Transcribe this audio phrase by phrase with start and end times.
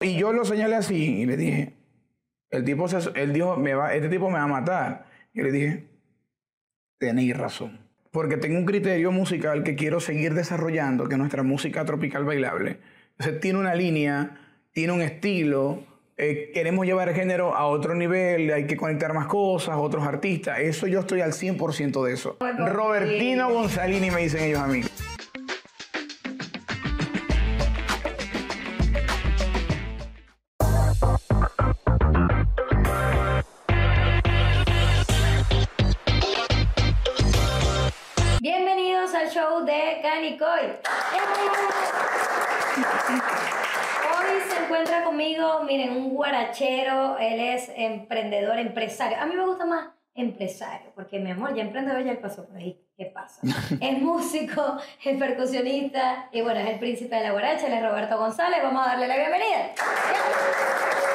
[0.00, 1.74] Y yo lo señalé así y le dije,
[2.50, 5.06] el tipo, se, él dijo, me va, este tipo me va a matar.
[5.34, 5.86] Y le dije,
[6.98, 7.78] tenéis razón.
[8.10, 12.78] Porque tengo un criterio musical que quiero seguir desarrollando, que es nuestra música tropical bailable.
[13.12, 14.40] Entonces tiene una línea,
[14.72, 15.84] tiene un estilo,
[16.16, 20.58] eh, queremos llevar el género a otro nivel, hay que conectar más cosas, otros artistas.
[20.60, 22.36] Eso yo estoy al 100% de eso.
[22.40, 24.82] Robertino Gonzalini me dicen ellos a mí.
[40.42, 40.72] Hoy
[44.48, 49.18] se encuentra conmigo, miren, un guarachero, él es emprendedor, empresario.
[49.20, 52.80] A mí me gusta más empresario, porque mi amor, ya emprendedor ya pasó por ahí.
[52.96, 53.40] ¿Qué pasa?
[53.80, 58.18] es músico, es percusionista y bueno, es el príncipe de la guaracha, él es Roberto
[58.18, 58.60] González.
[58.62, 59.72] Vamos a darle la bienvenida.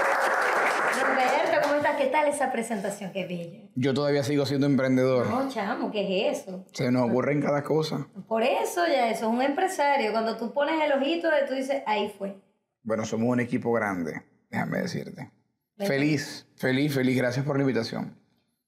[1.01, 1.95] Roberto, ¿cómo estás?
[1.97, 3.11] ¿Qué tal esa presentación?
[3.11, 3.69] Qué bella.
[3.75, 5.27] Yo todavía sigo siendo emprendedor.
[5.27, 6.65] No, chamo, ¿qué es eso?
[6.71, 8.07] Se nos ocurren cada cosa.
[8.27, 10.11] Por eso ya eso es un empresario.
[10.11, 12.35] Cuando tú pones el ojito, tú dices, ahí fue.
[12.83, 15.31] Bueno, somos un equipo grande, déjame decirte.
[15.77, 17.17] Feliz, feliz, feliz.
[17.17, 18.15] Gracias por la invitación.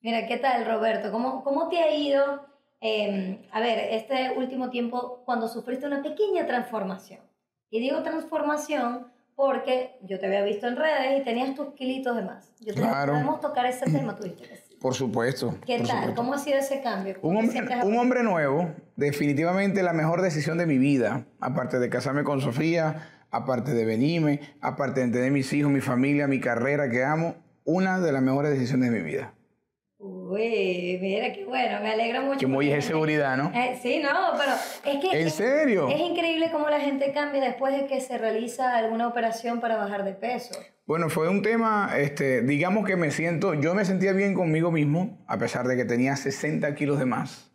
[0.01, 1.11] Mira, ¿qué tal, Roberto?
[1.11, 2.45] ¿Cómo, cómo te ha ido?
[2.79, 7.21] eh, a ver, este último tiempo, cuando sufriste una pequeña transformación.
[7.71, 12.21] Y digo transformación porque yo te había visto en redes y tenías tus kilitos de
[12.23, 12.53] más.
[12.59, 13.13] Yo te Claro.
[13.13, 14.77] podemos tocar ese tema, sí.
[14.79, 15.55] Por supuesto.
[15.65, 15.95] ¿Qué por tal?
[15.97, 16.15] supuesto.
[16.21, 17.15] ¿Cómo ha sido ese cambio?
[17.21, 21.79] Un ¿Cómo te hombre, un hombre nuevo, definitivamente la mejor decisión de mi vida, aparte
[21.79, 26.39] de casarme con Sofía, aparte de venirme, aparte de tener mis hijos, mi familia, mi
[26.39, 29.33] carrera que amo, una de las mejores decisiones de mi vida.
[29.99, 32.39] Uy, mira qué bueno, me alegra mucho.
[32.39, 33.51] Que muy es seguridad, ¿no?
[33.53, 34.51] Eh, sí, no, pero
[34.93, 35.21] es que...
[35.21, 35.87] ¿En es- serio?
[35.89, 40.03] Es increíble cómo la gente cambia después de que se realiza alguna operación para bajar
[40.03, 40.55] de peso.
[40.85, 45.25] Bueno, fue un tema, este, digamos que me siento, yo me sentía bien conmigo mismo,
[45.27, 47.51] a pesar de que tenía 60 kilos de más.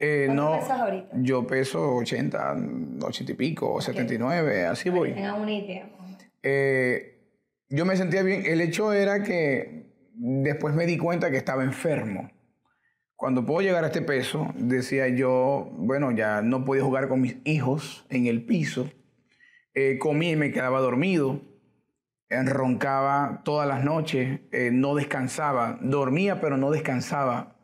[0.00, 1.08] Eh, ¿Cuánto no, pesas ahorita?
[1.14, 2.56] Yo peso 80,
[3.04, 5.12] 80 y pico, 79, así Para que voy.
[5.14, 5.88] tengan una idea.
[6.42, 7.20] Eh,
[7.68, 8.42] yo me sentía bien.
[8.44, 12.30] El hecho era que después me di cuenta que estaba enfermo.
[13.16, 17.36] Cuando puedo llegar a este peso, decía yo, bueno, ya no podía jugar con mis
[17.44, 18.90] hijos en el piso.
[19.74, 21.40] Eh, comía y me quedaba dormido.
[22.28, 25.78] Eh, roncaba todas las noches, eh, no descansaba.
[25.82, 27.56] Dormía, pero no descansaba.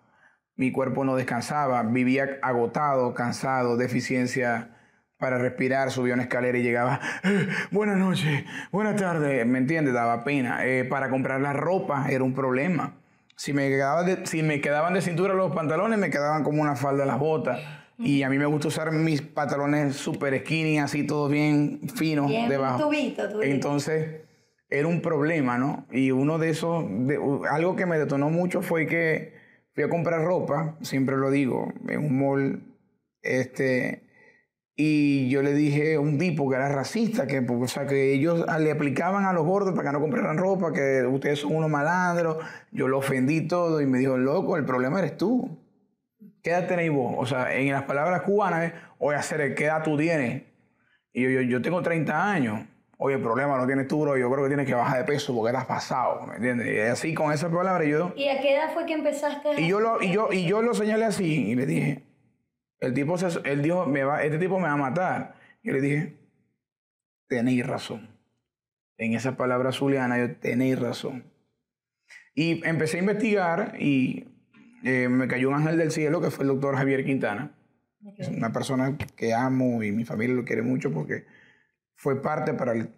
[0.54, 1.82] Mi cuerpo no descansaba.
[1.82, 4.77] Vivía agotado, cansado, deficiencia
[5.18, 5.90] para respirar.
[5.90, 9.44] Subía una escalera y llegaba, "Eh, buenas noches, buenas tardes.
[9.46, 9.92] ¿Me entiendes?
[9.94, 10.64] Daba pena.
[10.64, 12.94] Eh, para comprar la ropa era un problema.
[13.36, 16.76] Si me, quedaba de- si me quedaban de cintura los pantalones, me quedaban como una
[16.76, 17.60] falda las botas.
[18.00, 22.48] Y a mí me gusta usar mis pantalones super skinny, así todos bien finos Bien
[22.48, 22.84] debajo.
[22.88, 23.42] tubito, tubito.
[23.42, 24.20] Entonces,
[24.70, 25.86] era un problema, ¿no?
[25.90, 27.18] Y uno de esos, de-
[27.50, 29.34] algo que me detonó mucho fue que
[29.74, 32.62] fui a comprar ropa, siempre lo digo, en un mall,
[33.22, 34.07] este,
[34.80, 38.12] y yo le dije a un tipo que era racista, que, pues, o sea, que
[38.14, 41.68] ellos le aplicaban a los gordos para que no compraran ropa, que ustedes son unos
[41.68, 42.36] malandros,
[42.70, 45.58] yo lo ofendí todo y me dijo, loco, el problema eres tú.
[46.44, 47.14] ¿Qué edad tenéis vos?
[47.18, 50.44] O sea, en las palabras cubanas oye, hacer, ¿qué edad tú tienes?
[51.12, 52.60] Y yo, yo, yo tengo 30 años.
[52.98, 54.16] Oye, el problema lo tienes tú, bro.
[54.16, 56.68] Yo creo que tienes que bajar de peso porque estás pasado, ¿me entiendes?
[56.72, 58.12] Y así, con esas palabras, yo...
[58.16, 59.48] ¿Y a qué edad fue que empezaste?
[59.48, 62.02] a- Y yo lo, y yo, y yo lo señalé así y le dije,
[62.80, 65.34] el tipo, se, él dijo, me va, este tipo me va a matar.
[65.62, 66.16] Y le dije,
[67.28, 68.08] tenéis razón.
[68.96, 71.24] En esa palabra zuliana, yo tenéis razón.
[72.34, 74.28] Y empecé a investigar y
[74.84, 77.52] eh, me cayó un ángel del cielo que fue el doctor Javier Quintana.
[78.16, 81.26] Es una persona que amo y mi familia lo quiere mucho porque
[81.96, 82.90] fue parte para, el-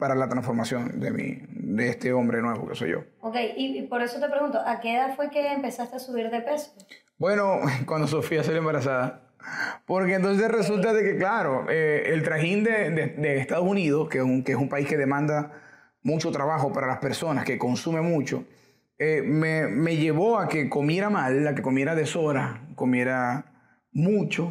[0.00, 3.04] para la transformación de, mi, de este hombre nuevo que soy yo.
[3.20, 6.28] Ok, y, y por eso te pregunto, ¿a qué edad fue que empezaste a subir
[6.30, 6.72] de peso?
[7.18, 9.27] Bueno, cuando Sofía salió embarazada.
[9.86, 14.18] Porque entonces resulta de que, claro, eh, el trajín de, de- de Estados Unidos, que
[14.18, 15.52] es, un, que es un país que demanda
[16.02, 18.44] mucho trabajo para las personas, que consume mucho,
[18.98, 23.46] eh, me, me llevó a que comiera mal, a que comiera deshora, comiera
[23.92, 24.48] mucho.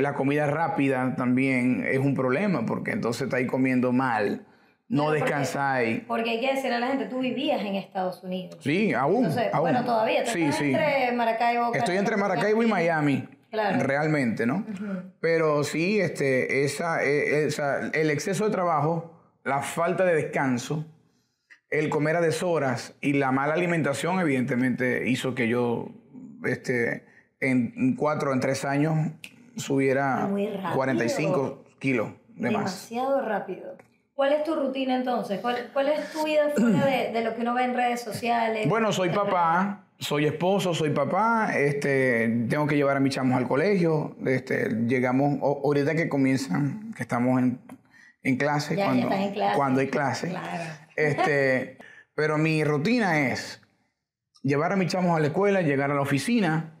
[0.00, 4.46] La comida rápida también es un problema, porque entonces estáis comiendo mal,
[4.88, 6.02] no porque- descansáis.
[6.06, 8.58] Porque hay que decirle a la gente, tú vivías en Estados Unidos.
[8.62, 9.24] Sí, aún.
[9.24, 9.62] Entonces, aún.
[9.62, 10.66] bueno, todavía, tú Sí, sí.
[10.72, 11.74] entre Maracaibo...
[11.74, 13.28] Estoy entre Maracaibo y Miami.
[13.54, 13.82] Claro.
[13.84, 14.66] Realmente, ¿no?
[15.20, 19.12] Pero sí, este, esa, eh, esa- el exceso de trabajo,
[19.44, 20.84] la falta de descanso,
[21.70, 25.88] el comer a deshoras y la mala alimentación, evidentemente, hizo que yo,
[26.44, 27.04] este,
[27.40, 29.10] en cuatro, en tres años,
[29.56, 30.74] subiera Muy rápido.
[30.74, 32.64] 45 kilos de más.
[32.64, 33.76] Demasiado rápido.
[34.14, 35.40] ¿Cuál es tu rutina entonces?
[35.40, 38.68] ¿Cuál, cuál es tu vida fuera de, de, lo que uno ve en redes sociales?
[38.68, 43.46] Bueno, soy papá, soy esposo, soy papá, este, tengo que llevar a mis chamos al
[43.48, 47.60] colegio, este, llegamos, ahorita que comienzan, que estamos en,
[48.22, 49.56] en clase, ya, cuando, ya en clase.
[49.56, 50.64] cuando hay clase, Claro.
[50.96, 51.78] este,
[52.14, 53.60] pero mi rutina es
[54.42, 56.72] llevar a mis chamos a la escuela, llegar a la oficina,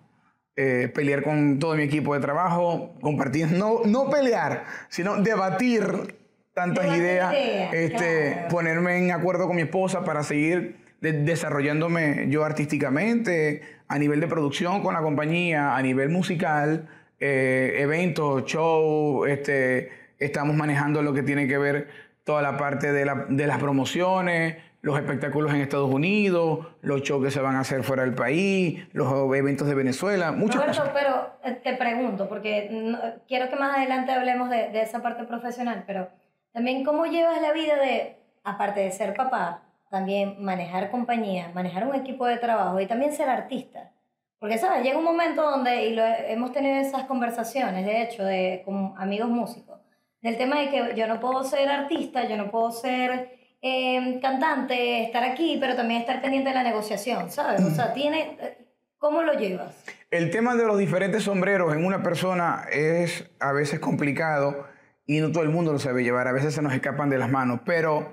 [0.56, 6.16] eh, pelear con todo mi equipo de trabajo, compartir, no, no pelear, sino debatir
[6.52, 7.34] tantas Debatir ideas,
[7.72, 8.48] este, claro.
[8.48, 14.26] ponerme en acuerdo con mi esposa para seguir de- desarrollándome yo artísticamente, a nivel de
[14.26, 16.88] producción con la compañía, a nivel musical,
[17.20, 21.88] eh, eventos, show, este, estamos manejando lo que tiene que ver
[22.24, 27.24] toda la parte de, la- de las promociones, los espectáculos en Estados Unidos, los shows
[27.24, 30.94] que se van a hacer fuera del país, los eventos de Venezuela, muchas Roberto, cosas.
[30.94, 32.98] pero eh, te pregunto, porque no-
[33.28, 36.08] quiero que más adelante hablemos de, de esa parte profesional, pero
[36.52, 41.94] también cómo llevas la vida de, aparte de ser papá, también manejar compañía, manejar un
[41.94, 43.92] equipo de trabajo y también ser artista.
[44.38, 44.82] Porque, ¿sabes?
[44.82, 49.30] Llega un momento donde, y lo, hemos tenido esas conversaciones, de hecho, de, con amigos
[49.30, 49.80] músicos,
[50.20, 55.02] del tema de que yo no puedo ser artista, yo no puedo ser eh, cantante,
[55.04, 57.62] estar aquí, pero también estar pendiente de la negociación, ¿sabes?
[57.62, 58.58] O sea, tiene, eh,
[58.98, 59.82] ¿cómo lo llevas?
[60.10, 64.66] El tema de los diferentes sombreros en una persona es a veces complicado
[65.06, 67.30] y no todo el mundo lo sabe llevar, a veces se nos escapan de las
[67.30, 68.12] manos, pero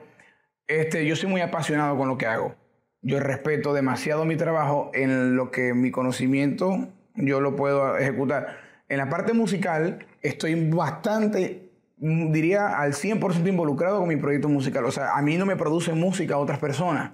[0.79, 2.55] este, yo soy muy apasionado con lo que hago.
[3.01, 8.57] Yo respeto demasiado mi trabajo en lo que mi conocimiento yo lo puedo ejecutar.
[8.87, 14.85] En la parte musical estoy bastante, mm, diría al 100% involucrado con mi proyecto musical.
[14.85, 17.11] O sea, a mí no me produce música otras personas.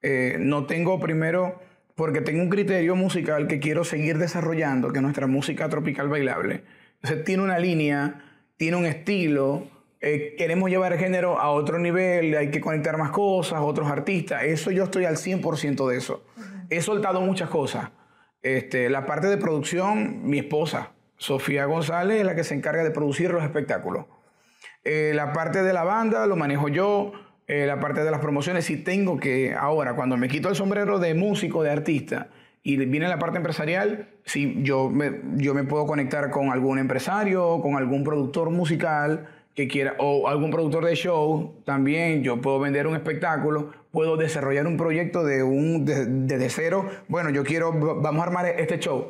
[0.00, 1.60] Eh, no tengo primero,
[1.94, 6.64] porque tengo un criterio musical que quiero seguir desarrollando, que es nuestra música tropical bailable.
[7.02, 8.22] Entonces tiene una línea,
[8.56, 9.66] tiene un estilo,
[10.00, 14.44] eh, queremos llevar el género a otro nivel, hay que conectar más cosas, otros artistas.
[14.44, 16.24] Eso yo estoy al 100% de eso.
[16.70, 17.90] He soltado muchas cosas.
[18.42, 22.92] Este, la parte de producción, mi esposa, Sofía González, es la que se encarga de
[22.92, 24.06] producir los espectáculos.
[24.84, 27.12] Eh, la parte de la banda lo manejo yo.
[27.48, 30.98] eh, la parte de las promociones, si tengo que, ahora, cuando me quito el sombrero
[30.98, 32.28] de músico, de artista,
[32.62, 37.60] y viene la parte empresarial, si yo me, yo me puedo conectar con algún empresario,
[37.62, 39.26] con algún productor musical
[39.58, 44.68] que quiera, o algún productor de show, también yo puedo vender un espectáculo, puedo desarrollar
[44.68, 46.88] un proyecto de un, de- desde cero.
[47.08, 49.08] Bueno, yo quiero, vamos a armar este show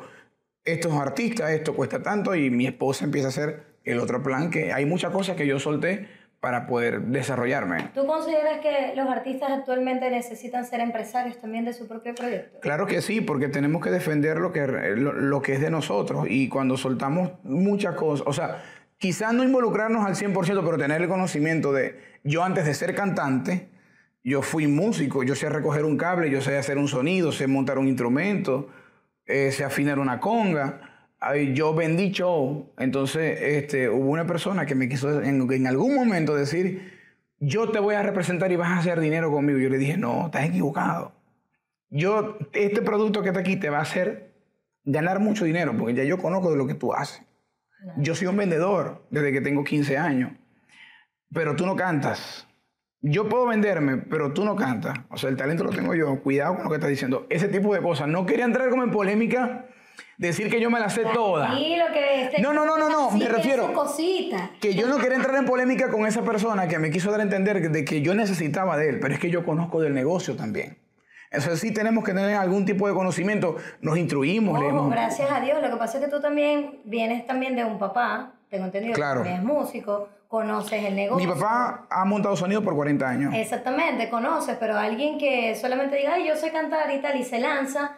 [0.65, 4.73] estos artistas, esto cuesta tanto y mi esposa empieza a hacer el otro plan, que
[4.73, 6.07] hay muchas cosas que yo solté
[6.39, 7.89] para poder desarrollarme.
[7.93, 12.59] ¿Tú consideras que los artistas actualmente necesitan ser empresarios también de su propio proyecto?
[12.61, 16.25] Claro que sí, porque tenemos que defender lo que, lo, lo que es de nosotros
[16.27, 18.63] y cuando soltamos muchas cosas, o sea,
[18.99, 23.69] quizás no involucrarnos al 100%, pero tener el conocimiento de, yo antes de ser cantante,
[24.23, 27.79] yo fui músico, yo sé recoger un cable, yo sé hacer un sonido, sé montar
[27.79, 28.67] un instrumento,
[29.25, 31.07] eh, sé afinar una conga.
[31.53, 36.35] Yo vendí show, entonces este, hubo una persona que me quiso en, en algún momento
[36.35, 36.93] decir,
[37.39, 39.59] yo te voy a representar y vas a hacer dinero conmigo.
[39.59, 41.13] Yo le dije, no, estás equivocado.
[41.89, 44.31] Yo, este producto que está aquí te va a hacer
[44.83, 47.21] ganar mucho dinero, porque ya yo conozco de lo que tú haces.
[47.97, 50.31] Yo soy un vendedor desde que tengo 15 años,
[51.33, 52.45] pero tú no cantas.
[53.01, 54.97] Yo puedo venderme, pero tú no cantas.
[55.09, 56.21] O sea, el talento lo tengo yo.
[56.21, 57.25] Cuidado con lo que estás diciendo.
[57.29, 58.09] Ese tipo de cosas.
[58.09, 59.67] No quería entrar como en polémica,
[60.17, 61.57] decir que yo me la sé toda.
[62.25, 63.67] Este- No, no, no, no, no, me refiero-.
[64.59, 67.23] Que yo no quería entrar en polémica con esa persona que me quiso dar a
[67.23, 70.77] entender de que yo necesitaba de él, pero es que yo conozco del negocio también.
[71.31, 73.55] Entonces sí tenemos que tener algún tipo de conocimiento.
[73.81, 74.89] Nos instruimos, Ojo, leemos.
[74.91, 75.61] gracias a Dios.
[75.61, 79.21] Lo que pasa es que tú también vienes también de un papá, tengo entendido Claro.
[79.23, 81.27] que es músico, conoces el negocio.
[81.27, 83.33] Mi papá ha montado sonido por 40 años.
[83.35, 87.39] Exactamente, conoces, pero alguien que solamente diga, ay, yo sé cantar y tal, y se
[87.39, 87.97] lanza,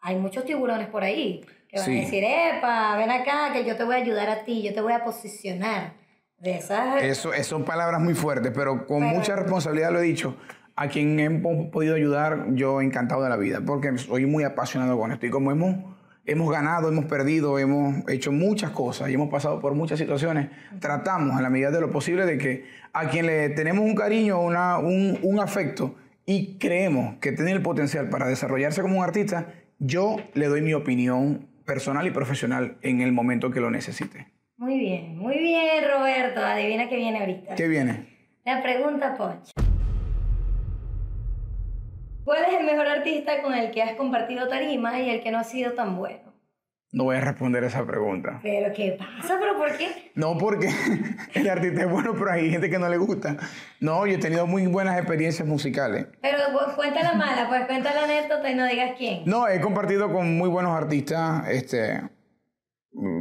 [0.00, 1.98] hay muchos tiburones por ahí que van Sí.
[1.98, 4.80] a decir, epa, ven acá, que yo te voy a ayudar a ti, yo te
[4.80, 5.92] voy a posicionar.
[6.38, 7.02] De esas...
[7.02, 10.36] Eso, eso son palabras muy fuertes, pero con Pero- mucha responsabilidad lo he dicho.
[10.76, 15.12] A quien hemos podido ayudar, yo encantado de la vida, porque soy muy apasionado con
[15.12, 15.26] esto.
[15.26, 15.76] Y como hemos,
[16.26, 20.50] hemos ganado, hemos perdido, hemos hecho muchas cosas y hemos pasado por muchas situaciones,
[20.80, 24.40] tratamos en la medida de lo posible de que a quien le tenemos un cariño,
[24.40, 25.94] una, un, un afecto
[26.26, 30.74] y creemos que tiene el potencial para desarrollarse como un artista, yo le doy mi
[30.74, 34.28] opinión personal y profesional en el momento que lo necesite.
[34.56, 36.40] Muy bien, muy bien, Roberto.
[36.40, 37.54] Adivina qué viene ahorita.
[37.54, 38.06] ¿Qué viene?
[38.44, 39.63] La pregunta, Ponch.
[42.24, 45.38] ¿Cuál es el mejor artista con el que has compartido tarima y el que no
[45.38, 46.32] ha sido tan bueno?
[46.92, 48.38] No voy a responder esa pregunta.
[48.42, 49.36] ¿Pero qué pasa?
[49.40, 50.12] ¿Pero por qué?
[50.14, 50.68] No, porque
[51.34, 53.36] el artista es bueno, pero hay gente que no le gusta.
[53.80, 56.06] No, yo he tenido muy buenas experiencias musicales.
[56.22, 59.22] Pero cu- cuenta la mala, pues cuenta la anécdota y no digas quién.
[59.26, 61.48] No, he compartido con muy buenos artistas.
[61.48, 61.94] Este,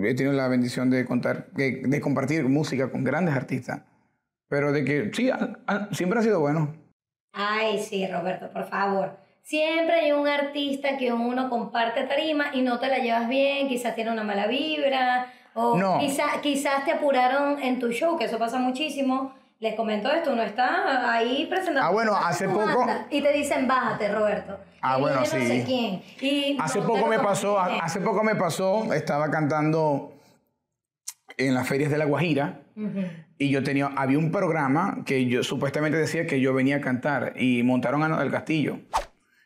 [0.03, 3.81] he tenido la bendición de contar, de, de compartir música con grandes artistas.
[4.49, 5.31] Pero de que sí,
[5.93, 6.75] siempre ha sido bueno.
[7.33, 9.17] Ay, sí, Roberto, por favor.
[9.41, 13.95] Siempre hay un artista que uno comparte tarima y no te la llevas bien, quizás
[13.95, 15.99] tiene una mala vibra, o No.
[15.99, 19.33] quizás, quizás te apuraron en tu show, que eso pasa muchísimo.
[19.59, 21.87] Les comento esto, uno está ahí presentando.
[21.87, 24.57] Ah, bueno, hace banda poco- Y te dicen, bájate, Roberto.
[24.81, 25.37] Ah, Y bueno, yo sí.
[25.37, 26.01] No sé quién.
[26.21, 30.12] Y Hace no, poco me pasó, hace poco me pasó, estaba cantando
[31.37, 32.61] en las ferias de La Guajira
[33.37, 37.33] y yo tenía, había un programa que yo supuestamente decía que yo venía a cantar
[37.35, 38.79] y montaron a Ana del Castillo.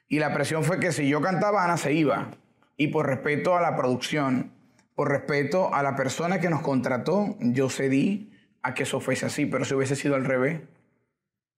[0.08, 2.32] Y la presión fue que si yo cantaba, Ana se iba.
[2.78, 4.52] Y por respeto a la producción,
[4.96, 9.46] por respeto a la persona que nos contrató, yo cedí a que eso fuese así,
[9.46, 10.62] pero si hubiese sido al revés.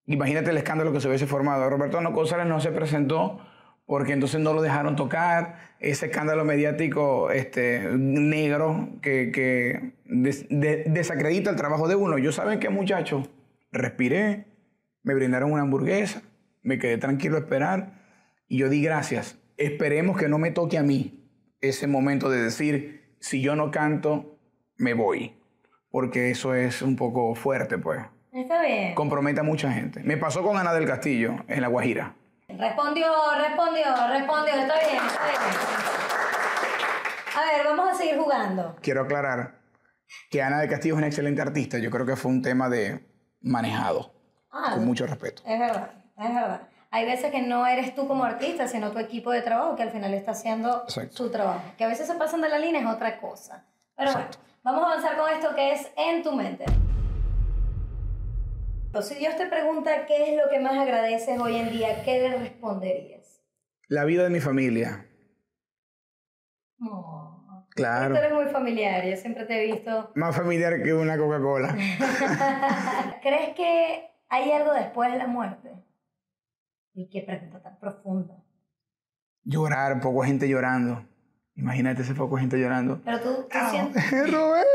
[0.06, 1.70] Imagínate el escándalo que se hubiese formado.
[1.70, 3.40] Roberto No González no se presentó
[3.90, 5.56] porque entonces no lo dejaron tocar.
[5.80, 12.20] Ese escándalo mediático este, negro que, que des- de- desacredita el trabajo de uno.
[12.20, 13.28] Yo saben qué muchacho,
[13.72, 14.46] respiré,
[15.02, 16.22] me brindaron una hamburguesa,
[16.62, 18.04] me quedé tranquilo a esperar
[18.48, 19.40] y yo di gracias.
[19.58, 21.28] Esperemos que no me toque a mí
[21.60, 24.38] ese momento de decir, si yo no canto,
[24.78, 25.34] me voy.
[25.90, 28.94] Porque eso es un poco fuerte, pues Está bien.
[28.94, 30.02] compromete a mucha gente.
[30.04, 32.14] Me pasó con Ana del Castillo en La Guajira.
[32.58, 34.54] Respondió, respondió, respondió.
[34.56, 35.42] Está bien, está bien.
[37.38, 38.76] A ver, vamos a seguir jugando.
[38.82, 39.60] Quiero aclarar
[40.32, 41.78] que Ana del Castillo es una excelente artista.
[41.78, 43.08] Yo creo que fue un tema de
[43.42, 44.12] manejado,
[44.52, 45.44] Ah, con mucho respeto.
[45.46, 46.62] Es verdad, es verdad.
[46.92, 49.92] Hay veces que no eres tú como artista, sino tu equipo de trabajo que al
[49.92, 51.16] final está haciendo Exacto.
[51.18, 51.62] su trabajo.
[51.78, 53.64] Que a veces se pasan de la línea es otra cosa.
[53.96, 54.28] Pero bueno,
[54.64, 56.66] vamos a avanzar con esto que es en tu mente.
[59.02, 62.38] Si Dios te pregunta qué es lo que más agradeces hoy en día, ¿qué le
[62.38, 63.42] responderías?
[63.88, 65.06] La vida de mi familia.
[66.82, 68.16] Oh, Claro.
[68.16, 70.12] Tú eres muy familiar, yo siempre te he visto.
[70.16, 71.78] Más familiar que una Coca-Cola.
[73.22, 75.72] ¿Crees que hay algo después de la muerte?
[76.94, 78.36] Y qué pregunta tan profunda.
[79.44, 81.06] Llorar, poco gente llorando.
[81.56, 83.02] Imagínate ese poco gente llorando.
[83.06, 84.12] Pero tú, tú sientes...
[84.32, 84.68] Roberto.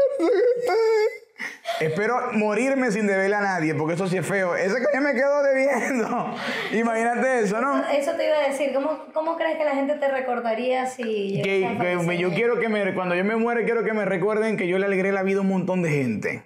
[1.81, 4.54] Espero morirme sin deberle a nadie, porque eso sí es feo.
[4.54, 6.35] Ese coño me quedo debiendo.
[6.73, 7.85] Imagínate eso, ¿no?
[7.88, 11.40] Eso te iba a decir, ¿cómo, cómo crees que la gente te recordaría si...
[11.43, 14.69] Que, que yo quiero que me, cuando yo me muera, quiero que me recuerden que
[14.69, 16.45] yo le alegré la vida a un montón de gente.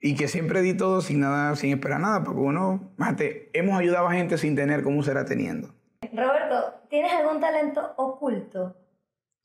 [0.00, 4.06] Y que siempre di todo sin nada, sin esperar nada, porque uno, fíjate, hemos ayudado
[4.06, 5.74] a gente sin tener cómo será teniendo.
[6.12, 8.76] Roberto, ¿tienes algún talento oculto?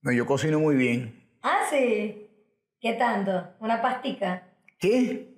[0.04, 1.24] No, yo cocino muy bien.
[1.42, 2.30] Ah, sí.
[2.80, 3.50] ¿Qué tanto?
[3.60, 4.44] ¿Una pastica?
[4.84, 5.30] ¿Qué?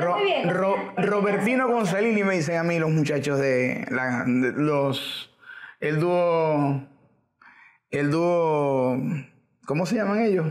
[0.00, 0.48] Ro- muy bien.
[0.48, 5.30] Ro- porque- Robertino Gonzalini me dicen a mí los muchachos de, la- de los
[5.80, 6.82] el dúo
[7.90, 8.96] el dúo
[9.66, 10.46] ¿cómo se llaman ellos?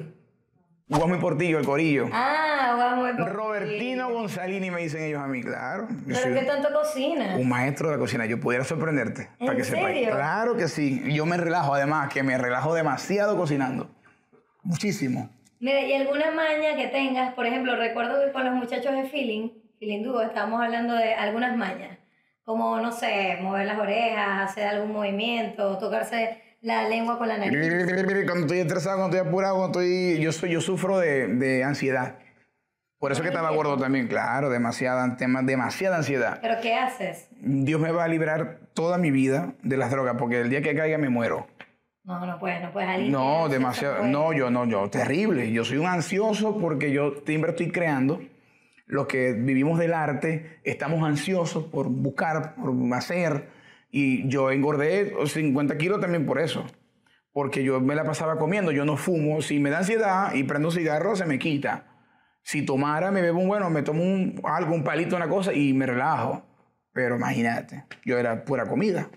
[0.89, 2.07] Guamo y Portillo, el corillo.
[2.13, 3.15] Ah, vamos.
[3.15, 5.87] muy Robertino Gonzalini me dicen ellos a mí, claro.
[6.05, 7.39] ¿Pero qué tanto cocinas?
[7.39, 8.27] un maestro de la cocina.
[8.27, 9.29] Yo pudiera sorprenderte.
[9.39, 10.11] ¿En para que serio?
[10.11, 11.01] Claro que sí.
[11.15, 13.89] Yo me relajo, además, que me relajo demasiado cocinando.
[14.61, 15.31] Muchísimo.
[15.63, 17.33] Mira, ¿y alguna maña que tengas?
[17.35, 21.55] Por ejemplo, recuerdo que con los muchachos de Feeling, Feeling Duo, estábamos hablando de algunas
[21.55, 21.97] mañas.
[22.43, 27.57] Como, no sé, mover las orejas, hacer algún movimiento, tocarse la lengua con la nariz.
[28.25, 30.21] Cuando estoy estresado, cuando estoy apurado, cuando estoy...
[30.21, 32.17] Yo, soy, yo sufro de, de ansiedad.
[32.99, 36.39] Por eso que estaba gordo también, claro, demasiada, tema, demasiada ansiedad.
[36.41, 37.29] ¿Pero qué haces?
[37.39, 40.75] Dios me va a librar toda mi vida de las drogas, porque el día que
[40.75, 41.47] caiga me muero.
[42.03, 42.89] No, no puedes, no puedes.
[42.89, 44.05] Alguien No, demasiado.
[44.05, 45.51] No, yo no, yo, terrible.
[45.51, 48.21] Yo soy un ansioso porque yo siempre estoy creando.
[48.85, 53.47] Los que vivimos del arte estamos ansiosos por buscar, por hacer.
[53.89, 56.65] Y yo engordé 50 kilos también por eso.
[57.31, 59.41] Porque yo me la pasaba comiendo, yo no fumo.
[59.41, 61.85] Si me da ansiedad y prendo un cigarro, se me quita.
[62.41, 65.73] Si tomara, me bebo un bueno, me tomo un, algo, un palito, una cosa y
[65.73, 66.43] me relajo.
[66.91, 69.09] Pero imagínate, yo era pura comida.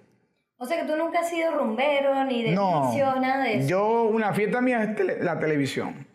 [0.58, 3.68] O sea que tú nunca has sido rumbero, ni de No, vicio, nada de eso.
[3.68, 6.06] yo, una fiesta mía es tele- la televisión.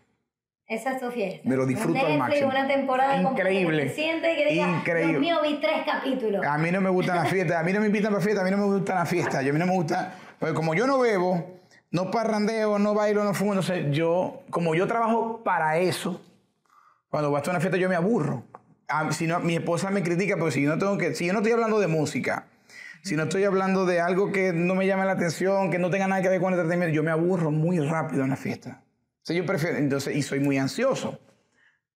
[0.67, 1.47] Esa es tu fiesta.
[1.47, 2.49] Me lo disfruto Un al Netflix, máximo.
[2.49, 3.83] Una temporada Increíble.
[3.83, 5.19] Te sientes que digas, Increíble.
[5.19, 6.45] Dios mío, vi tres capítulos.
[6.45, 8.45] A mí no me gustan las fiestas, a mí no me invitan para fiestas, a
[8.45, 10.87] mí no me gustan las fiestas, yo a mí no me gusta, porque como yo
[10.87, 11.59] no bebo,
[11.91, 16.21] no parrandeo, no bailo, no fumo, no sé, yo, como yo trabajo para eso,
[17.09, 18.43] cuando voy a una fiesta yo me aburro.
[19.11, 21.39] Si no, mi esposa me critica, porque si yo no tengo que, si yo no
[21.39, 22.47] estoy hablando de música,
[23.03, 26.07] si no estoy hablando de algo que no me llame la atención, que no tenga
[26.07, 28.83] nada que ver con el entretenimiento, yo me aburro muy rápido en la fiesta.
[29.19, 31.19] Entonces yo prefiero, entonces, y soy muy ansioso.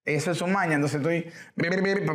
[0.04, 1.32] Eso es maña, entonces estoy,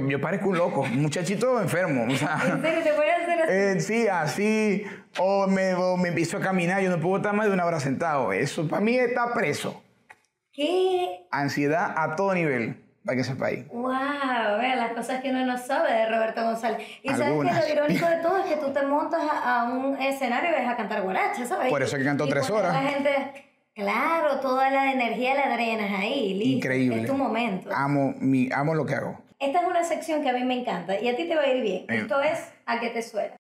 [0.08, 2.06] yo parezco un loco, un muchachito enfermo.
[2.10, 3.52] O sea, ¿En serio te puedes hacer así?
[3.52, 4.84] eh, sí, así,
[5.20, 7.82] o me, o me empiezo a caminar, yo no puedo estar más de una hora
[7.82, 8.32] sentado.
[8.32, 9.84] Eso para mí está preso.
[10.54, 11.28] ¿Qué?
[11.32, 13.68] Ansiedad a todo nivel, para que sepáis.
[13.70, 13.90] ¡Wow!
[14.60, 16.88] Vean las cosas que uno no sabe de Roberto González.
[17.02, 17.66] Y sabes Algunas.
[17.66, 20.54] que lo irónico de todo es que tú te montas a, a un escenario y
[20.54, 21.70] ves a cantar guaracha, ¿sabes?
[21.70, 22.74] Por eso es que canto Y tres horas.
[22.74, 26.58] La gente, claro, toda la energía la drenas ahí, listo.
[26.58, 27.02] Increíble.
[27.02, 27.70] Es tu momento.
[27.74, 29.20] Amo, mi, amo lo que hago.
[29.40, 31.48] Esta es una sección que a mí me encanta y a ti te va a
[31.48, 31.86] ir bien.
[31.90, 32.02] Eh.
[32.02, 33.36] Esto es a que te suena.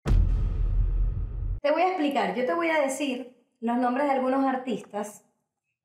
[1.60, 5.24] Te voy a explicar, yo te voy a decir los nombres de algunos artistas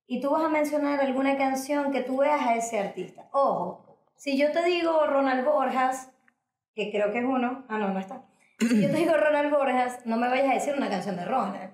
[0.08, 3.28] y tú vas a mencionar alguna canción que tú veas a ese artista.
[3.32, 6.12] Ojo, si yo te digo Ronald Borjas,
[6.74, 8.26] que creo que es uno, ah no, no está.
[8.60, 11.74] Si yo te digo Ronald Borjas, no me vayas a decir una canción de Ronald,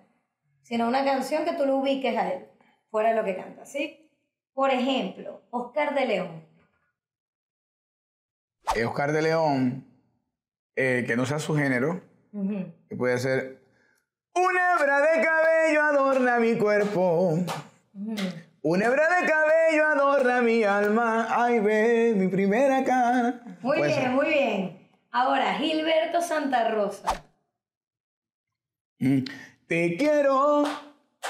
[0.61, 2.47] sino una canción que tú lo ubiques a él,
[2.89, 4.09] fuera de lo que canta, ¿sí?
[4.53, 6.45] Por ejemplo, Oscar de León.
[8.75, 9.85] Eh, Oscar de León,
[10.75, 13.61] eh, que no sea su género, que puede ser
[14.33, 17.38] una hebra de cabello adorna mi cuerpo.
[17.93, 21.27] Una hebra de cabello adorna mi alma.
[21.29, 23.41] Ay, ve mi primera cara.
[23.62, 24.89] Muy bien, muy bien.
[25.12, 27.24] Ahora, Gilberto Santa Rosa.
[29.00, 29.24] Mm.
[29.67, 30.63] Te quiero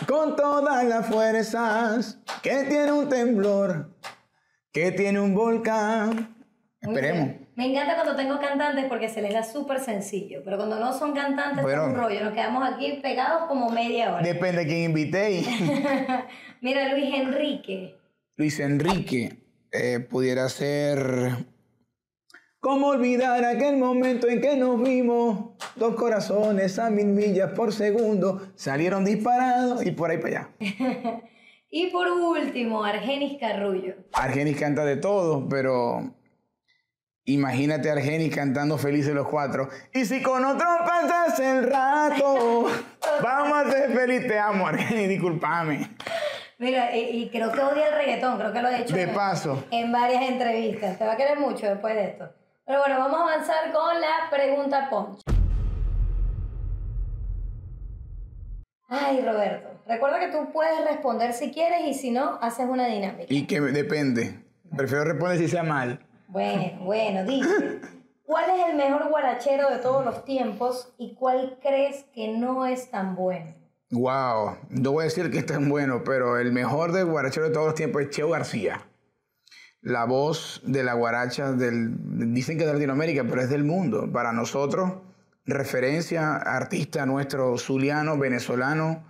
[0.08, 3.96] con todas las fuerzas que tiene un temblor,
[4.72, 6.36] que tiene un volcán.
[6.82, 7.28] Muy Esperemos.
[7.28, 7.41] bien.
[7.56, 11.14] Me encanta cuando tengo cantantes porque se les da súper sencillo, pero cuando no son
[11.14, 11.84] cantantes Bueno.
[11.84, 12.24] es un rollo.
[12.24, 14.24] Nos quedamos aquí pegados como media hora.
[14.24, 15.44] Depende de quién invité.
[16.62, 17.96] Mira, Luis Enrique.
[18.38, 21.46] Luis Enrique eh, pudiera ser.
[22.60, 25.58] ¿Cómo olvidar aquel momento en que nos vimos?
[25.76, 31.22] Dos corazones a mil millas por segundo salieron disparados y por ahí para allá.
[31.74, 33.96] Y por último, Argenis Carrullo.
[34.12, 36.14] Argenis canta de todo, pero
[37.26, 39.70] imagínate a Argenis cantando felices los cuatro.
[39.94, 42.66] Y si con otro pasas el rato,
[43.24, 44.28] vamos a ser felices.
[44.28, 45.90] Te amo, Argenis, discúlpame.
[46.60, 49.14] Mira, y, y creo que odia el reggaetón, creo que lo he hecho De en-
[49.14, 49.64] paso.
[49.72, 50.98] en varias entrevistas.
[51.00, 52.30] Te va a querer mucho después de esto.
[52.66, 55.22] Pero bueno, vamos a avanzar con la pregunta punch.
[58.88, 63.26] Ay, Roberto, recuerda que tú puedes responder si quieres y si no, haces una dinámica.
[63.34, 64.44] Y que depende.
[64.76, 66.06] Prefiero responder si sea mal.
[66.32, 67.82] Bueno, bueno, dice,
[68.24, 72.90] ¿cuál es el mejor guarachero de todos los tiempos y cuál crees que no es
[72.90, 73.54] tan bueno?
[73.90, 77.54] Wow, no voy a decir que es tan bueno, pero el mejor de guarachero de
[77.54, 78.88] todos los tiempos es Cheo García.
[79.82, 84.10] La voz de la guaracha del, dicen que es de Latinoamérica, pero es del mundo.
[84.10, 84.94] Para nosotros,
[85.46, 89.04] referencia, artista nuestro zuliano, venezolano,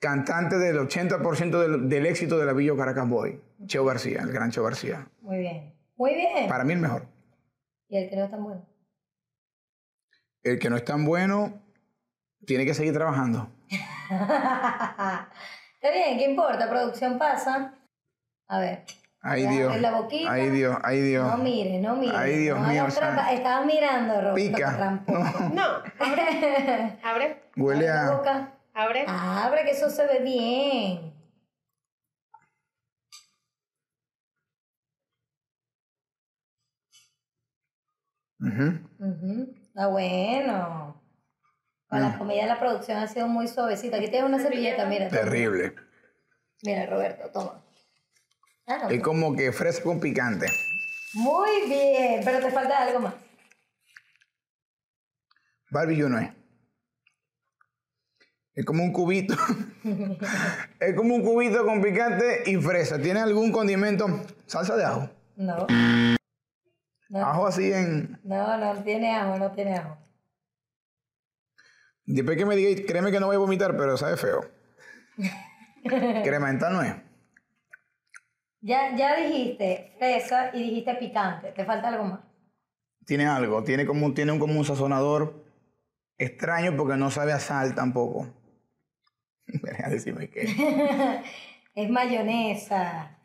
[0.00, 3.40] cantante del 80% del, del éxito de la Villa Caracas Boy.
[3.66, 5.06] Cheo García, el gran Cheo García.
[5.22, 6.48] Muy bien, muy bien.
[6.48, 7.06] Para mí el mejor.
[7.88, 8.66] ¿Y el que no es tan bueno?
[10.42, 11.60] El que no es tan bueno,
[12.46, 13.48] tiene que seguir trabajando.
[14.10, 16.68] Está bien, ¿qué importa?
[16.68, 17.74] Producción pasa.
[18.48, 18.84] A ver.
[19.20, 20.30] Ay Dios, en la boquita.
[20.30, 21.26] ay Dios, ay Dios.
[21.28, 22.16] No mire, no mire.
[22.16, 23.32] Ay, Dios no mío, hagas o sea, trampa.
[23.32, 24.34] Estabas mirando, Roberto.
[24.36, 25.02] Pica.
[25.52, 25.64] No,
[25.98, 28.10] abre, abre, Huele Abre a...
[28.16, 28.52] boca.
[28.72, 29.04] abre.
[29.08, 31.12] Abre, que eso se ve bien.
[38.40, 38.78] Ujú.
[38.98, 41.02] Ujú, Está bueno.
[41.88, 42.02] Con Mm.
[42.02, 43.96] la comida la producción ha sido muy suavecita.
[43.96, 45.08] Aquí tienes una servilleta, mira.
[45.08, 45.20] toma.
[45.22, 45.74] Terrible.
[46.62, 47.62] Mira, Roberto, toma.
[48.66, 50.46] Ah, no, Es como que fresco con picante.
[51.14, 53.14] Muy bien, pero te falta algo más.
[55.70, 56.30] Barbecue no es.
[58.54, 59.34] Es como un cubito.
[60.80, 62.98] es como un cubito con picante y fresa.
[63.00, 64.06] ¿Tiene algún condimento?
[64.46, 65.10] Salsa de ajo.
[65.36, 65.66] No.
[67.08, 68.18] No, Ajo así en...
[68.24, 69.96] no, no tiene ajo, no tiene ajo.
[72.04, 74.40] Después que me diga, créeme que no voy a vomitar, pero sabe feo.
[75.84, 76.94] Crema dental no es.
[78.60, 81.52] Ya, ya dijiste fresa y dijiste picante.
[81.52, 82.20] ¿Te falta algo más?
[83.04, 83.62] Tiene algo.
[83.62, 85.44] Tiene como, tiene un, como un sazonador
[86.18, 88.26] extraño porque no sabe a sal tampoco.
[89.46, 90.42] Deja de decirme que...
[91.76, 93.15] Es mayonesa.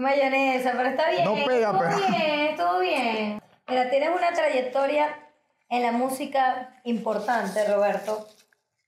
[0.00, 1.24] Es mayonesa, pero está bien.
[1.24, 3.42] No pega, estuvo pero- bien, estuvo bien.
[3.68, 5.08] Mira, tienes una trayectoria
[5.68, 8.26] en la música importante, Roberto.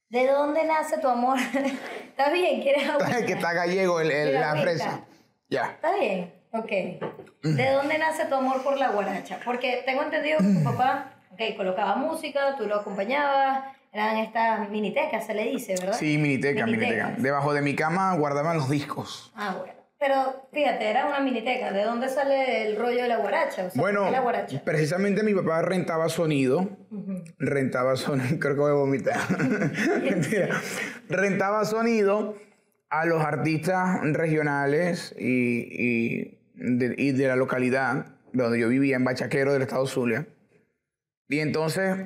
[0.08, 1.38] ¿De dónde nace tu amor?
[2.08, 2.62] ¿Está bien?
[2.62, 3.06] ¿Quieres agua?
[3.26, 4.62] que está gallego el- el- la agüita.
[4.62, 5.00] fresa.
[5.48, 5.66] Ya.
[5.72, 6.32] ¿Está bien?
[6.52, 6.70] Ok.
[7.42, 9.38] ¿De dónde nace tu amor por la guaracha?
[9.44, 15.26] Porque tengo entendido que tu papá, ok, colocaba música, tú lo acompañabas, eran estas minitecas,
[15.26, 15.92] se le dice, ¿verdad?
[15.98, 17.12] Sí, miniteca, miniteca.
[17.18, 19.30] Debajo de mi cama guardaban los discos.
[19.36, 19.81] Ah, bueno.
[20.04, 21.70] Pero fíjate, era una miniteca.
[21.72, 23.66] ¿De dónde sale el rollo de la guaracha?
[23.66, 24.62] O sea, Bueno, ¿por qué la guaracha?
[24.64, 26.68] precisamente mi papá rentaba sonido.
[27.38, 29.20] Rentaba sonido, creo que voy a vomitar.
[30.02, 30.48] Mentira.
[31.08, 32.36] Rentaba sonido
[32.90, 39.04] a los artistas regionales y, y de, y de la localidad donde yo vivía, en
[39.04, 40.26] Bachaquero del estado Zulia.
[41.28, 41.96] Y entonces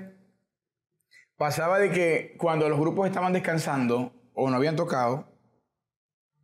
[1.38, 5.28] pasaba de que cuando los grupos estaban descansando o no habían tocado,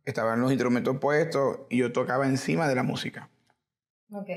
[0.05, 3.29] estaban los instrumentos puestos y yo tocaba encima de la música.
[4.11, 4.29] Ok.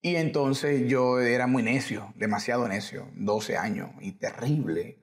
[0.00, 4.98] Y entonces yo era muy necio, demasiado necio, 12 años y terrible.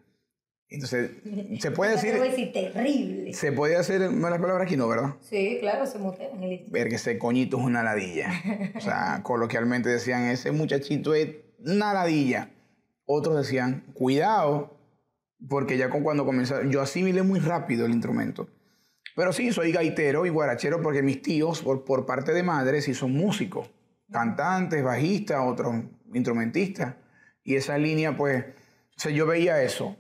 [0.69, 1.11] Entonces,
[1.59, 3.33] se puede Te voy a decir, decir terrible.
[3.33, 5.15] se puede hacer malas palabras aquí, ¿no, verdad?
[5.21, 6.65] Sí, claro, se mutean y.
[6.69, 8.31] Ver que ese coñito es una ladilla.
[8.75, 12.49] O sea, coloquialmente decían, ese muchachito es una ladilla.
[13.05, 14.79] Otros decían, cuidado,
[15.47, 18.49] porque ya con cuando comencé, yo asimilé muy rápido el instrumento.
[19.15, 22.93] Pero sí, soy gaitero y guarachero porque mis tíos, por, por parte de madre, sí
[22.93, 23.71] son músicos,
[24.11, 25.73] cantantes, bajistas, otros
[26.13, 26.95] instrumentistas.
[27.43, 28.43] Y esa línea, pues,
[29.05, 29.95] o yo veía eso.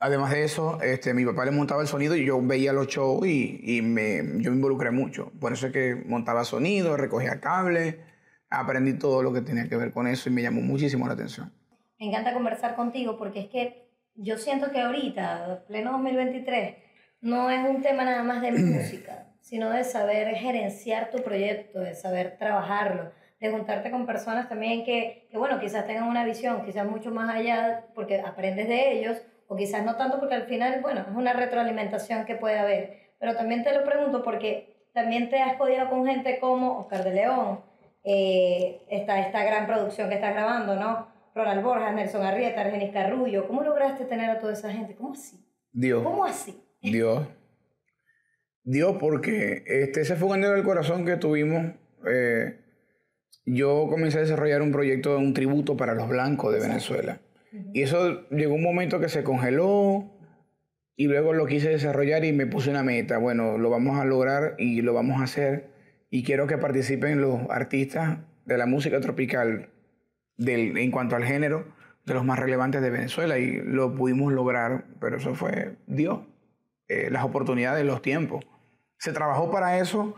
[0.00, 3.26] Además de eso, este, mi papá le montaba el sonido y yo veía los shows
[3.26, 5.30] y, y me, yo me involucré mucho.
[5.38, 7.96] Por eso es que montaba sonido, recogía cables,
[8.48, 11.52] aprendí todo lo que tenía que ver con eso y me llamó muchísimo la atención.
[11.98, 16.76] Me encanta conversar contigo porque es que yo siento que ahorita, pleno 2023,
[17.24, 21.94] no es un tema nada más de música, sino de saber gerenciar tu proyecto, de
[21.94, 23.10] saber trabajarlo,
[23.40, 27.34] de juntarte con personas también que, que, bueno, quizás tengan una visión, quizás mucho más
[27.34, 29.16] allá porque aprendes de ellos,
[29.48, 33.14] o quizás no tanto porque al final, bueno, es una retroalimentación que puede haber.
[33.18, 37.14] Pero también te lo pregunto porque también te has codiado con gente como Oscar de
[37.14, 37.60] León,
[38.04, 41.08] eh, esta, esta gran producción que estás grabando, ¿no?
[41.34, 43.46] Ronald Borjas, Nelson Arrieta, Argenis Carrullo.
[43.46, 44.94] ¿Cómo lograste tener a toda esa gente?
[44.94, 45.42] ¿Cómo así?
[45.72, 46.02] Dios.
[46.02, 46.63] ¿Cómo así?
[46.84, 47.26] Dios.
[48.62, 51.72] Dios, porque este, ese fue un anhelo del corazón que tuvimos.
[52.06, 52.60] eh,
[53.46, 57.20] yo comencé a desarrollar un proyecto, un tributo para los blancos de Venezuela.
[57.72, 60.10] Y eso llegó un momento que se congeló
[60.96, 63.18] y luego lo quise desarrollar y me puse una meta.
[63.18, 65.68] Bueno, lo vamos a lograr y lo vamos a hacer.
[66.10, 69.68] Y quiero que participen los artistas de la música tropical
[70.36, 71.66] del, en cuanto al género
[72.06, 73.38] de los más relevantes de Venezuela.
[73.38, 76.20] Y lo pudimos lograr, pero eso fue Dios.
[76.94, 78.44] Eh, las oportunidades, los tiempos.
[78.98, 80.14] Se trabajó para eso.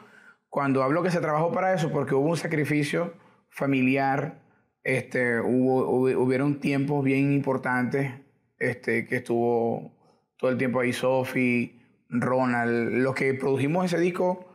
[0.50, 3.14] Cuando hablo que se trabajó para eso, porque hubo un sacrificio
[3.48, 4.42] familiar,
[4.84, 8.12] este, hubo, hubo- hubieron tiempos bien importantes,
[8.58, 9.92] este, que estuvo
[10.36, 12.92] todo el tiempo ahí Sophie, Ronald.
[12.98, 14.46] Los que produjimos ese disco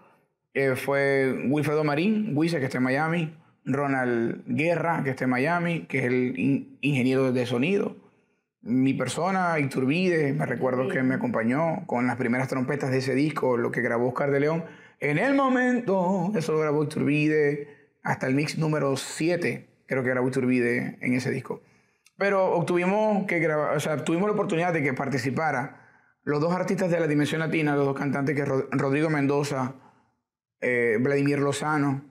[0.53, 3.33] eh, fue Wilfredo Marín, Wise, que está en Miami,
[3.65, 7.95] Ronald Guerra, que está en Miami, que es el in- ingeniero de sonido.
[8.63, 13.57] Mi persona, Iturbide, me recuerdo que me acompañó con las primeras trompetas de ese disco,
[13.57, 14.65] lo que grabó Oscar de León.
[14.99, 17.67] En el momento, eso lo grabó Iturbide,
[18.03, 21.61] hasta el mix número 7, creo que grabó Iturbide en ese disco.
[22.17, 25.89] Pero obtuvimos que grabar, o sea, tuvimos la oportunidad de que participara
[26.23, 29.73] los dos artistas de la dimensión latina, los dos cantantes que Rod- Rodrigo Mendoza,
[30.59, 32.03] eh, Vladimir Lozano,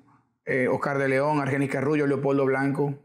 [0.45, 2.99] eh, Oscar de León, Argenis Carrullo, Leopoldo Blanco.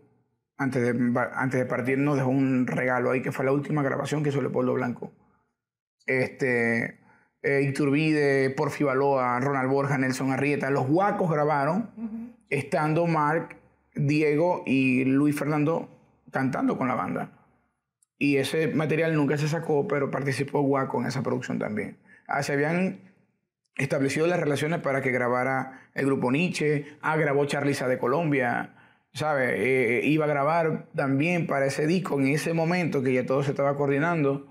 [0.57, 4.23] Antes de, antes de partir nos dejó un regalo ahí que fue la última grabación
[4.23, 5.11] que hizo Leopoldo Blanco.
[6.05, 6.99] Este,
[7.41, 13.57] eh, Iturbide, Porfi Baloa, Ronald Borja, Nelson Arrieta, los guacos grabaron, estando Mark,
[13.95, 15.89] Diego y Luis Fernando
[16.31, 17.31] cantando con la banda.
[18.17, 21.97] Y ese material nunca se sacó, pero participó Guaco en esa producción también.
[22.27, 22.99] Ah, se habían
[23.75, 26.97] establecido las relaciones para que grabara el grupo Nietzsche.
[27.01, 28.74] Ah, grabó Charliza de Colombia.
[29.15, 29.99] ¿Sabe?
[30.01, 33.51] Eh, iba a grabar también para ese disco en ese momento que ya todo se
[33.51, 34.45] estaba coordinando.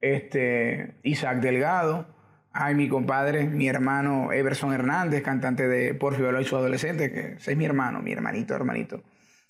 [0.00, 2.06] Este, Isaac Delgado.
[2.50, 7.34] Ay, mi compadre, mi hermano Everson Hernández, cantante de Porfi Baloy y su adolescente, que
[7.34, 9.02] ese es mi hermano, mi hermanito, hermanito.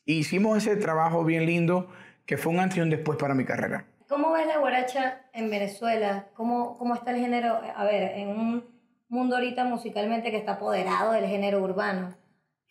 [0.04, 1.88] Y hicimos ese trabajo bien lindo
[2.26, 3.84] que fue un antes y un después para mi carrera.
[4.08, 6.26] ¿Cómo ves la guaracha en Venezuela?
[6.34, 7.60] ¿Cómo, ¿Cómo está el género?
[7.76, 8.64] A ver, en un
[9.08, 12.16] mundo ahorita musicalmente que está apoderado del género urbano,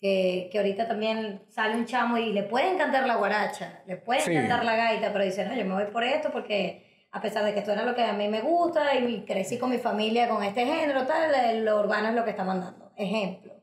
[0.05, 4.23] que, que ahorita también sale un chamo y le pueden cantar la guaracha, le pueden
[4.23, 4.33] Sí.
[4.33, 7.53] cantar la gaita, pero dicen, no, yo me voy por esto porque a pesar de
[7.53, 10.43] que esto era lo que a mí me gusta y crecí con mi familia con
[10.43, 12.91] este género, tal, lo urbano es lo que está mandando.
[12.97, 13.53] Ejemplo.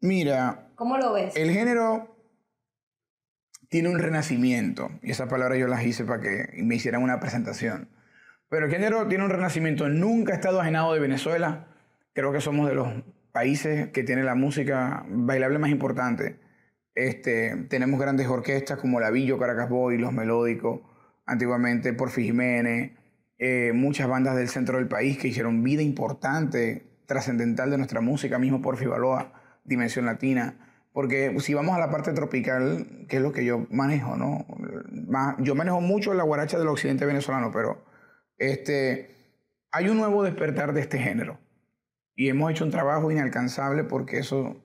[0.00, 1.34] Mira, ¿Cómo lo ves?
[1.36, 2.16] el género
[3.68, 7.90] tiene un renacimiento, y esa palabra yo las hice para que me hicieran una presentación.
[8.48, 11.66] Pero el género tiene un renacimiento, nunca ha estado ajenado de Venezuela.
[12.14, 12.88] Creo que somos de los
[13.38, 16.40] países que tiene la música bailable más importante.
[16.96, 20.80] Este, tenemos grandes orquestas como la Villo, Caracas Boy, Los Melódicos,
[21.24, 22.98] antiguamente Porfi Jiménez,
[23.38, 28.40] eh, muchas bandas del centro del país que hicieron vida importante, trascendental de nuestra música,
[28.40, 30.56] mismo por Fibaloa, Dimensión Latina.
[30.92, 34.46] Porque si vamos a la parte tropical, que es lo que yo manejo, ¿no?
[35.38, 37.84] Yo manejo mucho la guaracha del occidente venezolano, pero
[38.36, 39.14] este,
[39.70, 41.38] hay un nuevo despertar de este género.
[42.18, 44.56] Y hemos hecho un trabajo inalcanzable porque eso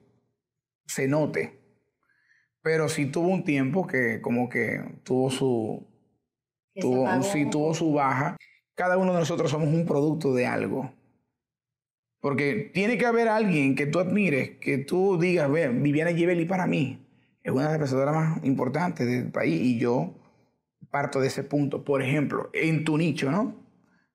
[0.86, 1.60] se note.
[2.62, 5.86] Pero sí tuvo un tiempo que como que tuvo su...
[6.74, 8.36] Tuvo, sí, tuvo su baja.
[8.74, 10.92] Cada uno de nosotros somos un producto de algo.
[12.18, 16.66] Porque tiene que haber alguien que tú admires, que tú digas, ve, Viviana Givelli para
[16.66, 17.06] mí
[17.40, 20.12] es una de las presentadoras más importantes del país y yo
[20.90, 21.84] parto de ese punto.
[21.84, 23.64] Por ejemplo, en tu nicho, ¿no?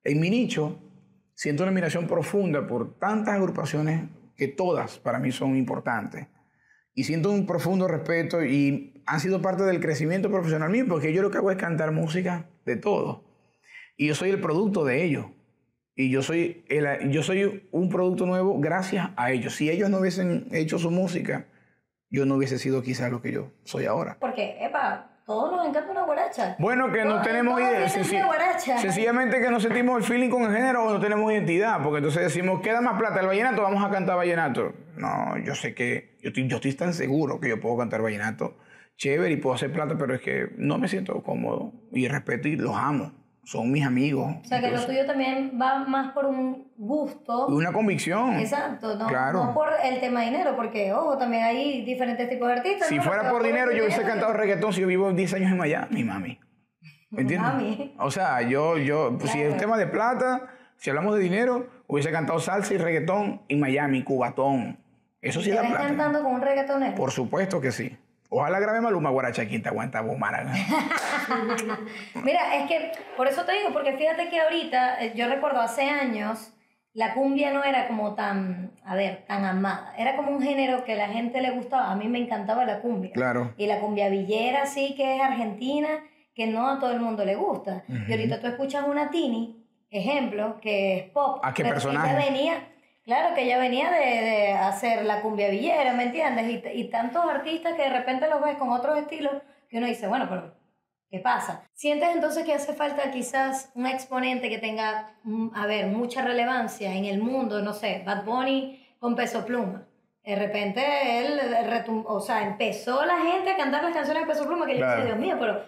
[0.03, 0.88] En mi nicho,
[1.39, 6.27] siento una admiración profunda por tantas agrupaciones que todas para mí son importantes.
[6.93, 11.21] Y siento un profundo respeto y han sido parte del crecimiento profesional mío, porque yo
[11.21, 13.23] lo que hago es cantar música de todo.
[13.95, 15.31] Y yo soy el producto de ello.
[15.95, 19.55] Y yo soy, el, yo soy un producto nuevo gracias a ellos.
[19.55, 21.45] Si ellos no hubiesen hecho su música,
[22.09, 24.17] yo no hubiese sido quizás lo que yo soy ahora.
[24.19, 26.55] Porque, epa, todos nos encanta una guaracha.
[26.57, 27.87] Bueno, que no tenemos idea.
[27.87, 31.83] sencillamente que no sentimos el feeling con el género o no tenemos identidad.
[31.83, 34.73] Porque entonces decimos, queda más plata el vallenato, vamos a cantar vallenato.
[34.97, 38.57] No, yo sé que, yo estoy, yo estoy tan seguro que yo puedo cantar vallenato
[38.97, 42.55] chévere y puedo hacer plata, pero es que no me siento cómodo y respeto y
[42.55, 43.18] los amo
[43.49, 44.35] son mis amigos.
[44.43, 47.47] O sea, que lo tuyo también va más por un gusto.
[47.47, 48.37] Una convicción.
[48.37, 52.53] Exacto, no, no por el tema de dinero, porque, ojo, también hay diferentes tipos de
[52.53, 52.87] artistas.
[52.87, 56.03] Si fuera por dinero, yo hubiese cantado reggaetón si yo vivo 10 años en Miami,
[56.03, 56.39] mami.
[57.09, 57.51] ¿Me entiendes?
[57.51, 57.95] Mami.
[57.97, 62.11] O sea, yo, yo, pues, si es tema de plata, si hablamos de dinero, hubiese
[62.11, 64.77] cantado salsa y reggaetón en Miami, cubatón.
[65.23, 65.87] Eso sí da plata.
[65.87, 66.93] cantando con un reggaetonero?
[66.93, 67.97] Por supuesto que sí.
[68.29, 70.17] Ojalá grabe Maluma Guaracha, quien te aguanta vos,
[72.23, 75.89] Mira, es que por eso te digo, porque fíjate que ahorita, eh, yo recuerdo hace
[75.89, 76.53] años,
[76.93, 79.95] la cumbia no era como tan, a ver, tan amada.
[79.97, 81.91] Era como un género que a la gente le gustaba.
[81.91, 83.11] A mí me encantaba la cumbia.
[83.13, 83.53] Claro.
[83.57, 85.87] Y la cumbia villera, sí, que es argentina,
[86.35, 87.83] que no a todo el mundo le gusta.
[88.07, 91.39] Y ahorita tú escuchas una Tini, ejemplo, que es pop.
[91.43, 92.15] ¿A qué personaje?
[92.15, 92.68] venía
[93.09, 96.61] Claro, que ella venía de, hacer la cumbia villera, ¿me entiendes?
[96.75, 99.33] Y, tantos artistas que de repente los ves con otros estilos
[99.67, 100.53] que uno dice, bueno, pero
[101.09, 101.67] ¿qué pasa?
[101.73, 106.93] ¿Sientes entonces que hace falta quizás un exponente que tenga, mm, a ver, mucha relevancia
[106.93, 107.63] en el mundo?
[107.63, 109.87] No sé, Bad Bunny con peso pluma.
[110.25, 110.81] De repente
[111.19, 111.39] él,
[112.05, 115.05] o sea, empezó la gente a cantar las canciones de Peso Pluma, que yo decía,
[115.05, 115.63] Dios mío, pero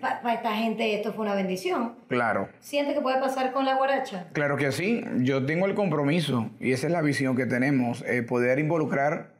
[0.00, 1.96] para esta gente esto fue una bendición.
[2.08, 2.48] Claro.
[2.60, 4.28] ¿Siente que puede pasar con la guaracha?
[4.32, 8.22] Claro que sí, yo tengo el compromiso y esa es la visión que tenemos, eh,
[8.22, 9.34] poder involucrar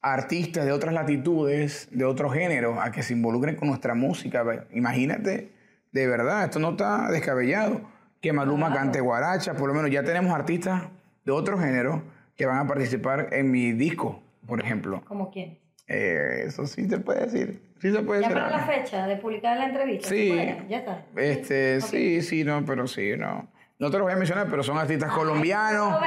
[0.00, 4.44] artistas de otras latitudes, de otro género, a que se involucren con nuestra música.
[4.72, 5.50] Imagínate,
[5.92, 7.80] de verdad, esto no está descabellado,
[8.20, 10.82] que Maluma cante guaracha, por lo menos ya tenemos artistas
[11.24, 15.02] de otro género que van a participar en mi disco, por ejemplo.
[15.06, 15.58] ¿Cómo quién?
[15.86, 17.62] Eh, eso sí se puede decir.
[17.80, 20.08] Sí se puede ¿Ya para la fecha de publicar la entrevista?
[20.08, 20.34] Sí.
[20.68, 21.04] Ya está.
[21.16, 23.48] Este, sí, sí, no, pero sí, no.
[23.78, 26.00] No te lo voy a mencionar, pero son artistas colombianos.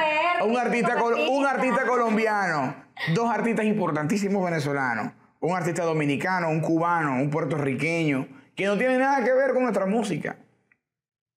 [0.44, 2.74] un artista, un artista colombiano.
[3.14, 5.12] Dos artistas importantísimos venezolanos.
[5.40, 9.86] Un artista dominicano, un cubano, un puertorriqueño, que no tiene nada que ver con nuestra
[9.86, 10.36] música.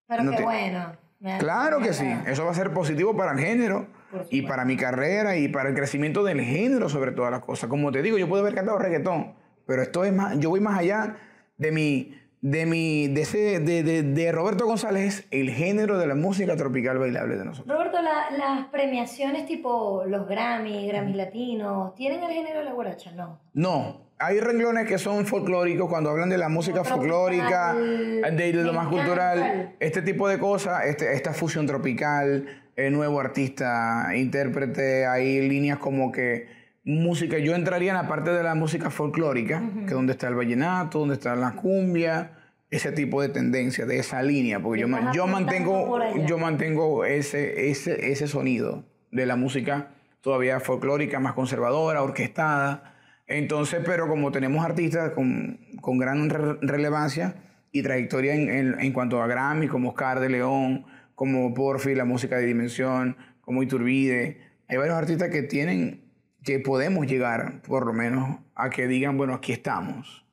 [0.07, 0.93] Pero qué bueno.
[1.37, 2.11] Claro que sí.
[2.25, 3.85] Eso va a ser positivo para el género
[4.29, 7.69] y para mi carrera y para el crecimiento del género sobre todas las cosas.
[7.69, 9.33] Como te digo, yo puedo haber cantado reggaetón,
[9.65, 11.15] pero esto es más, yo voy más allá
[11.57, 16.55] de mi, de mi, de, ese, de, de, Roberto González, el género de la música
[16.55, 17.77] tropical bailable de nosotros.
[17.77, 23.11] Roberto, las premiaciones tipo los Grammy, Grammy Latinos, ¿tienen el género de la guaracha?
[23.11, 23.39] No.
[23.53, 28.87] No, hay renglones que son folclóricos cuando hablan de la música folclórica, de, lo más
[28.87, 35.77] cultural, este tipo de cosas, este, esta fusión tropical, el nuevo artista, intérprete, hay líneas
[35.77, 36.47] como que
[36.83, 40.35] música, yo entraría en la parte de la música folclórica, que es donde está el
[40.35, 42.31] vallenato, donde está la cumbia,
[42.69, 48.11] ese tipo de tendencia, de esa línea, porque yo, yo mantengo, yo mantengo ese, ese,
[48.11, 49.89] ese sonido de la música
[50.21, 52.95] todavía folclórica, más conservadora, orquestada.
[53.27, 56.29] Entonces, pero como tenemos artistas con, con gran
[56.61, 57.35] relevancia
[57.71, 62.37] y trayectoria en, en, cuanto a Grammy, como Oscar de León, como Porfi, la música
[62.37, 64.37] de Dimensión, como Iturbide.
[64.67, 66.01] Hay varios artistas que tienen,
[66.43, 70.25] que podemos llegar, por lo menos, a que digan, bueno, aquí estamos,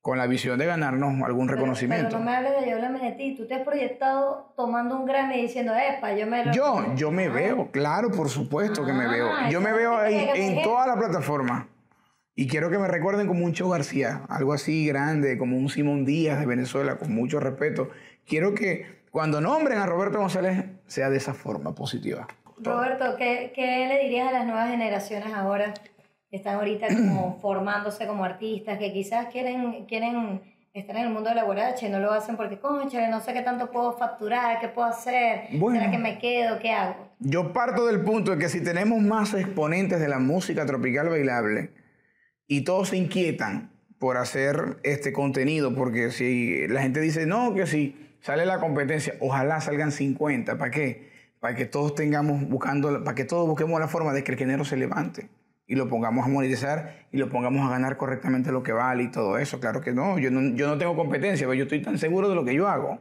[0.00, 2.08] con la visión de ganarnos algún reconocimiento.
[2.08, 3.34] Pero no me hables de yo, háblame de ti.
[3.36, 7.28] Tú te has proyectado tomando un Grammy y diciendo, epa, yo me Yo, yo me
[7.28, 9.28] veo, claro, por supuesto que me veo.
[9.32, 11.68] Ah, yo me veo ahí en toda la plataforma.
[12.34, 16.06] Y quiero que me recuerden como un Cho García, algo así grande, como un Simón
[16.06, 17.90] Díaz de Venezuela, con mucho respeto.
[18.26, 22.26] Quiero que cuando nombren a Roberto González sea de esa forma positiva.
[22.56, 25.74] Roberto, ¿qué, ¿qué le dirías a las nuevas generaciones ahora
[26.30, 30.40] que están ahorita como formándose como artistas, que quizás quieren, quieren
[30.72, 33.34] estar en el mundo de la guaracha y no lo hacen porque, concha, no sé
[33.34, 35.78] qué tanto puedo facturar, qué puedo hacer, Bueno.
[35.78, 37.10] ¿será que me quedo, qué hago?
[37.18, 41.74] Yo parto del punto de que si tenemos más exponentes de la música tropical bailable
[42.46, 47.66] y todos se inquietan por hacer este contenido, porque si la gente dice, no, que
[47.66, 51.12] si sale la competencia, ojalá salgan 50, ¿para qué?
[51.38, 54.64] Para que todos tengamos buscando, para que todos busquemos la forma de que el género
[54.64, 55.28] se levante
[55.66, 59.10] y lo pongamos a monetizar y lo pongamos a ganar correctamente lo que vale y
[59.10, 59.60] todo eso.
[59.60, 62.34] Claro que no, yo no, yo no tengo competencia, pero yo estoy tan seguro de
[62.34, 62.98] lo que yo hago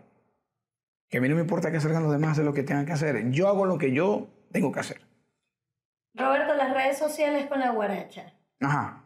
[1.12, 2.94] que a mí no me importa que salgan los demás de lo que tengan que
[2.94, 3.32] hacer.
[3.32, 5.02] Yo hago lo que yo tengo que hacer.
[6.14, 8.34] Roberto, las redes sociales con la guaracha.
[8.62, 9.04] Ajá.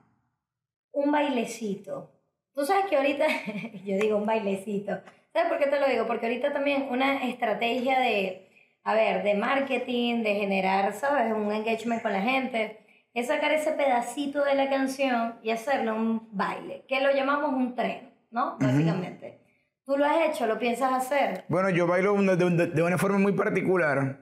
[0.91, 2.11] un bailecito.
[2.53, 3.25] Tú sabes que ahorita,
[3.85, 5.01] yo digo un bailecito.
[5.35, 6.07] ¿Sabes por qué te lo digo?
[6.07, 8.47] Porque ahorita también una estrategia de,
[8.85, 11.33] a ver, de marketing, de generar, ¿sabes?
[11.33, 12.77] Un engagement con la gente,
[13.13, 17.75] es sacar ese pedacito de la canción y hacerlo un baile, que lo llamamos un
[17.75, 18.57] tren, ¿no?
[18.59, 19.41] Básicamente.
[19.85, 20.47] ¿Tú lo has hecho?
[20.47, 21.43] ¿Lo piensas hacer?
[21.49, 24.19] Bueno, yo bailo una- de- de una forma muy particular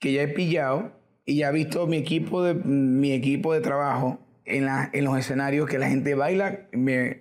[0.00, 0.92] que ya he pillado
[1.26, 5.18] y ya he visto mi equipo de, mi equipo de trabajo en, la, en los
[5.18, 7.20] escenarios que la gente baila, me,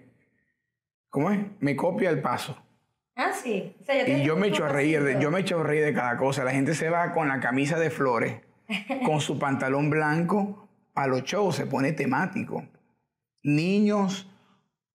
[1.10, 1.40] ¿cómo es?
[1.60, 2.58] Me copia el paso.
[3.22, 3.76] Ah, sí.
[3.80, 5.86] O sea, ya Y yo me echo a reír, de, yo me echo a reír
[5.86, 6.44] de cada cosa.
[6.44, 8.42] La gente se va con la camisa de flores,
[9.06, 12.68] con su pantalón blanco, a los shows, se pone temático.
[13.44, 14.28] Niños,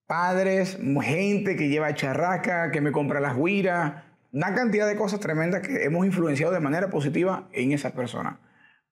[0.07, 5.61] padres, gente que lleva charraca, que me compra las guiras, una cantidad de cosas tremendas
[5.61, 8.41] que hemos influenciado de manera positiva en esa persona.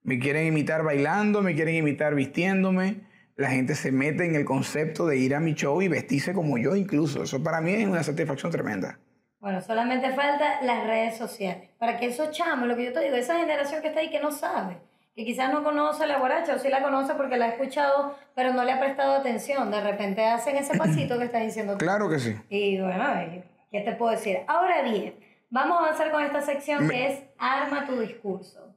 [0.02, 3.02] Me quieren imitar bailando, me quieren imitar vistiéndome.
[3.36, 6.58] La gente se mete en el concepto de ir a mi show y vestirse como
[6.58, 7.24] yo incluso.
[7.24, 9.00] Eso para mí es una satisfacción tremenda.
[9.46, 11.70] Bueno, solamente falta las redes sociales.
[11.78, 14.20] Para que esos chamos, lo que yo te digo, esa generación que está ahí que
[14.20, 14.80] no sabe,
[15.16, 18.54] que quizás no conoce la guaracha o sí la conoce porque la ha escuchado, pero
[18.54, 19.70] no le ha prestado atención.
[19.70, 21.86] De repente hacen ese pasito que estás diciendo tú.
[21.86, 22.36] Claro que sí.
[22.50, 24.40] Y bueno, ¿y ¿qué te puedo decir?
[24.48, 25.14] Ahora bien,
[25.52, 28.76] vamos a avanzar con esta sección Me- que es Arma tu discurso.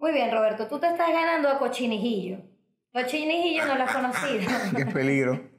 [0.00, 2.38] Muy bien, Roberto, tú te estás ganando a Cochinijillo.
[2.92, 4.50] Cochinijillo no lo has conocido.
[4.76, 5.49] Qué peligro.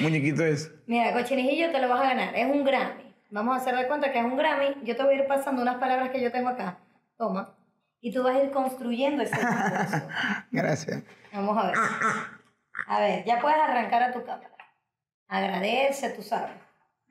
[0.00, 0.72] Muñequito es.
[0.86, 2.34] Mira, cochinijillo te lo vas a ganar.
[2.34, 3.14] Es un Grammy.
[3.30, 4.76] Vamos a hacer de cuenta que es un Grammy.
[4.84, 6.78] Yo te voy a ir pasando unas palabras que yo tengo acá.
[7.16, 7.54] Toma.
[8.00, 10.06] Y tú vas a ir construyendo ese discurso.
[10.50, 11.02] Gracias.
[11.32, 11.74] Vamos a ver.
[12.86, 14.50] A ver, ya puedes arrancar a tu cámara.
[15.28, 16.52] Agradece, tú sabes.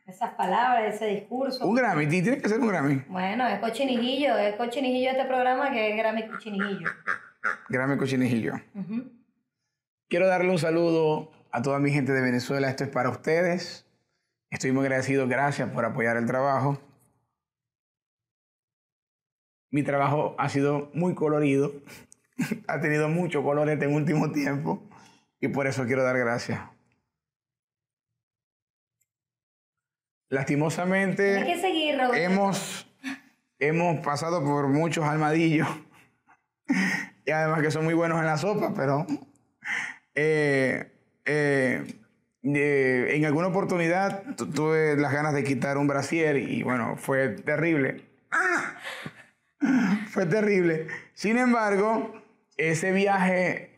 [0.06, 1.66] Esas palabras, ese discurso.
[1.66, 3.04] Un Grammy, ti- tiene que ser un Grammy.
[3.08, 4.38] Bueno, es cochinijillo.
[4.38, 6.90] Es cochinijillo este programa que es Grammy cochinijillo.
[7.70, 8.54] Grammy cochinijillo.
[10.10, 12.68] Quiero darle un saludo a toda mi gente de Venezuela.
[12.68, 13.86] Esto es para ustedes.
[14.50, 15.28] Estoy muy agradecido.
[15.28, 16.80] Gracias por apoyar el trabajo.
[19.70, 21.72] Mi trabajo ha sido muy colorido.
[22.68, 24.82] ha tenido mucho color este último tiempo.
[25.40, 26.60] Y por eso quiero dar gracias.
[30.30, 31.44] Lastimosamente.
[31.46, 32.92] Que seguir, hemos,
[33.60, 35.68] hemos pasado por muchos almadillos
[37.26, 39.06] y además que son muy buenos en la sopa, pero
[40.16, 40.93] eh,
[41.26, 41.84] eh,
[42.44, 47.30] eh, en alguna oportunidad tu- tuve las ganas de quitar un brasier y bueno, fue
[47.30, 48.06] terrible.
[48.32, 48.76] ¡Ah!
[50.10, 50.88] Fue terrible.
[51.14, 52.22] Sin embargo,
[52.58, 53.72] ese viaje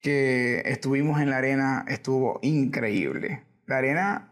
[0.00, 3.44] que estuvimos en la arena estuvo increíble.
[3.66, 4.26] La arena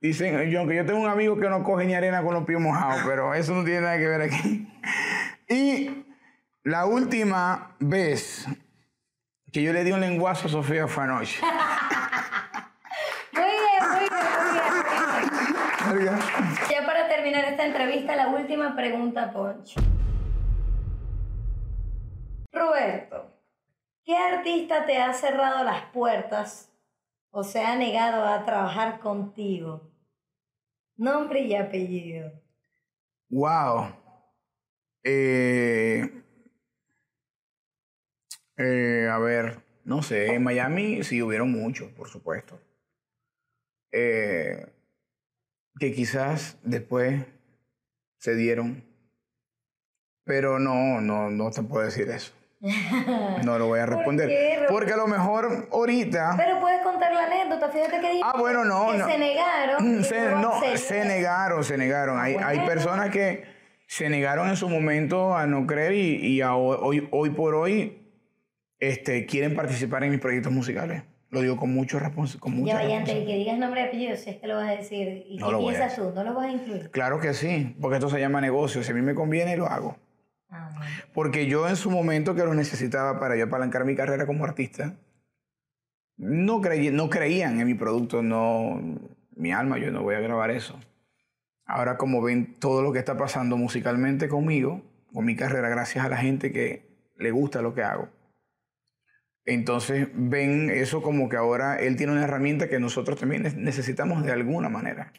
[0.00, 2.60] Dicen, yo, aunque yo tengo un amigo que no coge ni arena con los pies
[2.60, 4.68] mojados, pero eso no tiene nada que ver aquí.
[5.48, 6.04] Y
[6.62, 8.46] la última vez
[9.54, 11.40] que yo le di un lenguazo a Sofía fue anoche.
[13.32, 14.74] Muy bien, muy bien,
[15.86, 16.14] muy bien.
[16.68, 19.80] Ya para terminar esta entrevista, la última pregunta, Poncho.
[22.52, 23.32] Roberto,
[24.04, 26.72] ¿qué artista te ha cerrado las puertas
[27.30, 29.88] o se ha negado a trabajar contigo?
[30.96, 32.32] Nombre y apellido.
[33.28, 33.94] Wow.
[35.04, 36.23] Eh,
[38.56, 42.60] eh, a ver, no sé, en Miami sí hubieron muchos, por supuesto.
[43.92, 44.66] Eh,
[45.78, 47.24] que quizás después
[48.18, 48.84] se dieron.
[50.24, 52.32] Pero no, no, no te puedo decir eso.
[53.44, 54.28] No lo voy a ¿Por responder.
[54.28, 54.64] qué?
[54.70, 56.34] Porque a lo mejor ahorita.
[56.38, 59.06] Pero puedes contar la anécdota, fíjate que dijiste Ah, bueno, no, que no.
[59.06, 60.04] se negaron.
[60.04, 62.18] Se, luego no, se negaron, se negaron.
[62.18, 62.72] Hay, hay Bueno.
[62.72, 63.44] personas que
[63.86, 68.03] se negaron en su momento a no creer y, y a hoy, hoy por hoy
[68.88, 71.02] este, quieren participar en mis proyectos musicales.
[71.30, 73.26] Lo digo con mucho respons con mucha Ya vaya antes de responsabilidad.
[73.26, 75.24] que digas nombre y apellido, si es que lo vas a decir.
[75.28, 76.12] ¿Y No qué piensas tú?
[76.14, 76.90] ¿No lo vas a incluir?
[76.90, 78.82] Claro que sí, porque esto se llama negocio.
[78.84, 79.96] Si a mí me conviene, lo hago.
[80.48, 80.92] Ah, bueno.
[81.12, 84.94] Porque yo en su momento que lo necesitaba para yo apalancar mi carrera como artista,
[86.16, 88.80] no, creí, no creían en mi producto, no,
[89.34, 90.78] mi alma, yo no voy a grabar eso.
[91.66, 94.82] Ahora como ven todo lo que está pasando musicalmente conmigo,
[95.12, 98.08] con mi carrera, gracias a la gente que le gusta lo que hago.
[99.46, 104.24] Entonces ven eso como que ahora él tiene una herramienta que nosotros también ne- necesitamos
[104.24, 105.12] de alguna manera.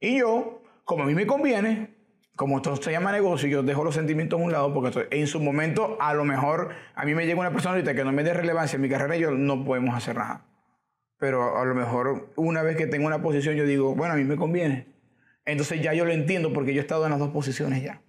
[0.00, 1.94] Y yo, como a mí me conviene,
[2.34, 5.40] como esto se llama negocio, yo dejo los sentimientos a un lado porque en su
[5.40, 8.34] momento a lo mejor a mí me llega una persona ahorita que no me dé
[8.34, 10.44] relevancia en mi carrera y yo no podemos hacer nada.
[11.18, 14.24] Pero a lo mejor una vez que tengo una posición yo digo, bueno, a mí
[14.24, 14.88] me conviene.
[15.46, 18.02] Entonces ya yo lo entiendo porque yo he estado en las dos posiciones ya.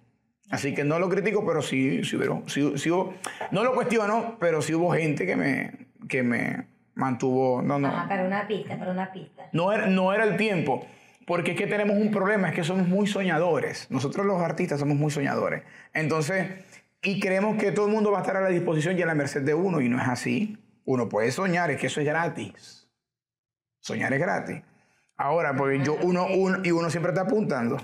[0.50, 3.14] Así que no lo critico, pero sí, sí, hubo- sí- sí hubo-
[3.50, 5.72] no lo cuestiono, pero sí hubo gente que me,
[6.08, 7.88] que me mantuvo, no, no.
[7.88, 9.48] Ah, para una pista, para una pista.
[9.52, 10.86] No era, no era el tiempo,
[11.26, 13.90] porque es que tenemos un problema, es que somos muy soñadores.
[13.90, 15.62] Nosotros los artistas somos muy soñadores.
[15.92, 16.64] Entonces,
[17.02, 19.14] y creemos que todo el mundo va a estar a la disposición y a la
[19.14, 20.56] merced de uno, y no es así.
[20.86, 22.88] Uno puede soñar, es que eso es gratis.
[23.80, 24.62] Soñar es gratis.
[25.16, 27.76] Ahora, porque yo, uno, uno, y uno siempre está apuntando.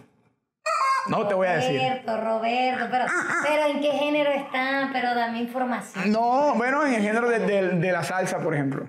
[1.08, 1.78] No te voy a decir.
[1.80, 3.04] Roberto, Roberto, pero,
[3.42, 4.92] pero ¿en qué género están?
[4.92, 6.10] Pero dame información.
[6.10, 8.88] No, bueno, en el género de, de- de la salsa, por ejemplo.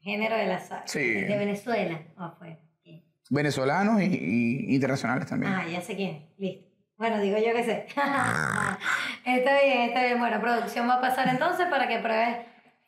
[0.00, 0.84] Género de la salsa.
[0.86, 1.00] Sí.
[1.22, 2.00] ¿De Venezuela?
[2.16, 2.58] Ah, fue.
[2.82, 3.04] ¿Quién?
[3.30, 5.52] Venezolanos y, y internacionales también.
[5.52, 6.28] Ah, ya sé quién.
[6.38, 6.66] Listo.
[6.96, 7.86] Bueno, digo yo que sé.
[9.24, 10.18] está bien, está bien.
[10.18, 12.38] Bueno, producción va a pasar entonces para que pruebes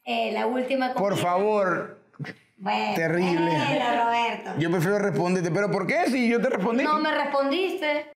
[0.05, 1.17] eh, la última Por comida.
[1.23, 2.01] favor,
[2.57, 3.51] Bueno, terrible.
[3.51, 4.51] bueno, Roberto.
[4.59, 5.51] yo prefiero responderte.
[5.51, 6.07] ¿Pero por qué?
[6.07, 6.83] Si yo te respondí.
[6.85, 8.13] No me respondiste.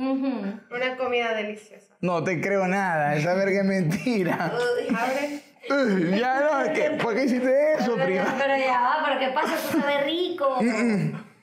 [0.00, 1.94] Una comida deliciosa.
[2.00, 4.52] No te creo nada, esa verga es mentira.
[4.96, 5.42] Abre.
[5.70, 8.34] Uy, ya no, es que, ¿por qué hiciste eso, Pero, prima?
[8.38, 9.54] pero ya va, pero ¿qué pasa?
[9.70, 10.56] Tú sabes rico.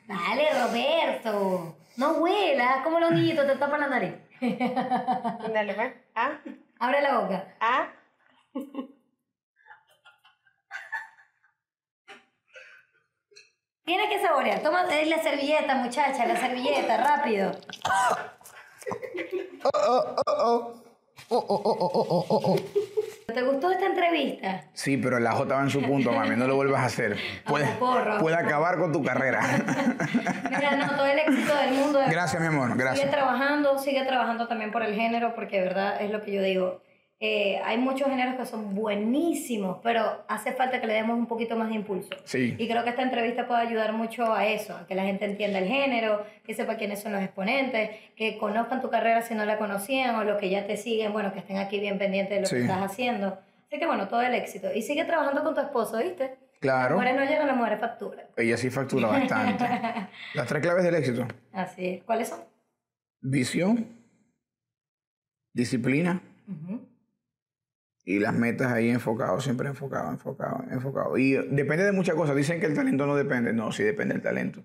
[0.07, 1.77] Dale, Roberto.
[1.97, 4.13] No huela, como los niñitos te tapan la nariz.
[5.53, 5.91] Dale, va.
[6.15, 6.39] Ah,
[6.79, 7.55] Abre la boca.
[7.59, 7.87] ah.
[13.85, 14.61] Tienes que saborear.
[14.61, 17.51] Toma la servilleta, muchacha, la servilleta, rápido.
[23.33, 24.63] ¿Te gustó esta entrevista?
[24.73, 27.17] Sí, pero la J va en su punto, mami, no lo vuelvas a hacer.
[27.47, 29.41] Puede, acabar con tu carrera.
[30.49, 31.99] Mira, no, todo el éxito del mundo.
[32.09, 33.11] Gracias, mi amor, Sigue gracias.
[33.11, 36.81] trabajando, sigue trabajando también por el género, porque de verdad es lo que yo digo.
[37.21, 41.55] Eh, hay muchos géneros que son buenísimos, pero hace falta que le demos un poquito
[41.55, 42.09] más de impulso.
[42.25, 42.55] Sí.
[42.57, 45.59] Y creo que esta entrevista puede ayudar mucho a eso, a que la gente entienda
[45.59, 49.57] el género, que sepa quiénes son los exponentes, que conozcan tu carrera si no la
[49.57, 52.47] conocían o los que ya te siguen, bueno, que estén aquí bien pendientes de lo
[52.47, 52.55] Sí.
[52.57, 53.39] que estás haciendo.
[53.67, 54.67] Así que bueno, todo el éxito.
[54.73, 56.23] Y sigue trabajando con tu esposo, ¿viste?
[56.25, 58.25] Las Claro, mujeres no llegan, las mujeres facturan.
[58.37, 59.63] ella sí factura bastante.
[60.33, 61.27] Las tres claves del éxito.
[61.53, 62.03] Así es.
[62.03, 62.39] ¿Cuáles son?
[63.21, 63.87] Visión,
[65.53, 66.84] disciplina Ujú.
[68.05, 71.17] Y las metas ahí enfocado, siempre enfocado, enfocado, enfocado.
[71.17, 72.35] Y depende de muchas cosas.
[72.35, 73.51] Dicen que el talento no depende.
[73.51, 74.63] No, sí depende del talento.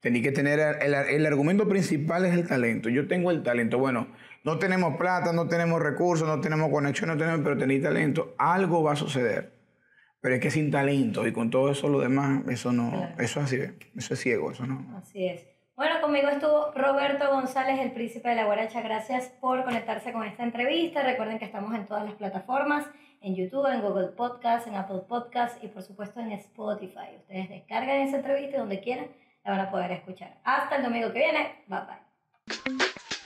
[0.00, 2.88] Tenéis que tener, el, el argumento principal es el talento.
[2.88, 3.78] Yo tengo el talento.
[3.78, 4.08] Bueno,
[4.42, 8.34] no tenemos plata, no tenemos recursos, no tenemos conexión, no tenemos, pero tenéis talento.
[8.36, 9.52] Algo va a suceder.
[10.20, 13.14] Pero es que sin talento y con todo eso lo demás, eso no, Claro.
[13.18, 13.58] eso es así,
[13.96, 14.96] eso es ciego, eso no.
[14.96, 15.46] Así es.
[15.74, 18.82] Bueno, conmigo estuvo Roberto González, el príncipe de la guaracha.
[18.82, 21.02] Gracias por conectarse con esta entrevista.
[21.02, 22.86] Recuerden que estamos en todas las plataformas,
[23.22, 27.16] en YouTube, en Google Podcast, en Apple Podcast y por supuesto en Spotify.
[27.16, 29.06] Ustedes descargan esa entrevista y donde quieran
[29.44, 30.38] la van a poder escuchar.
[30.44, 31.64] Hasta el domingo que viene.
[31.66, 33.21] Bye bye.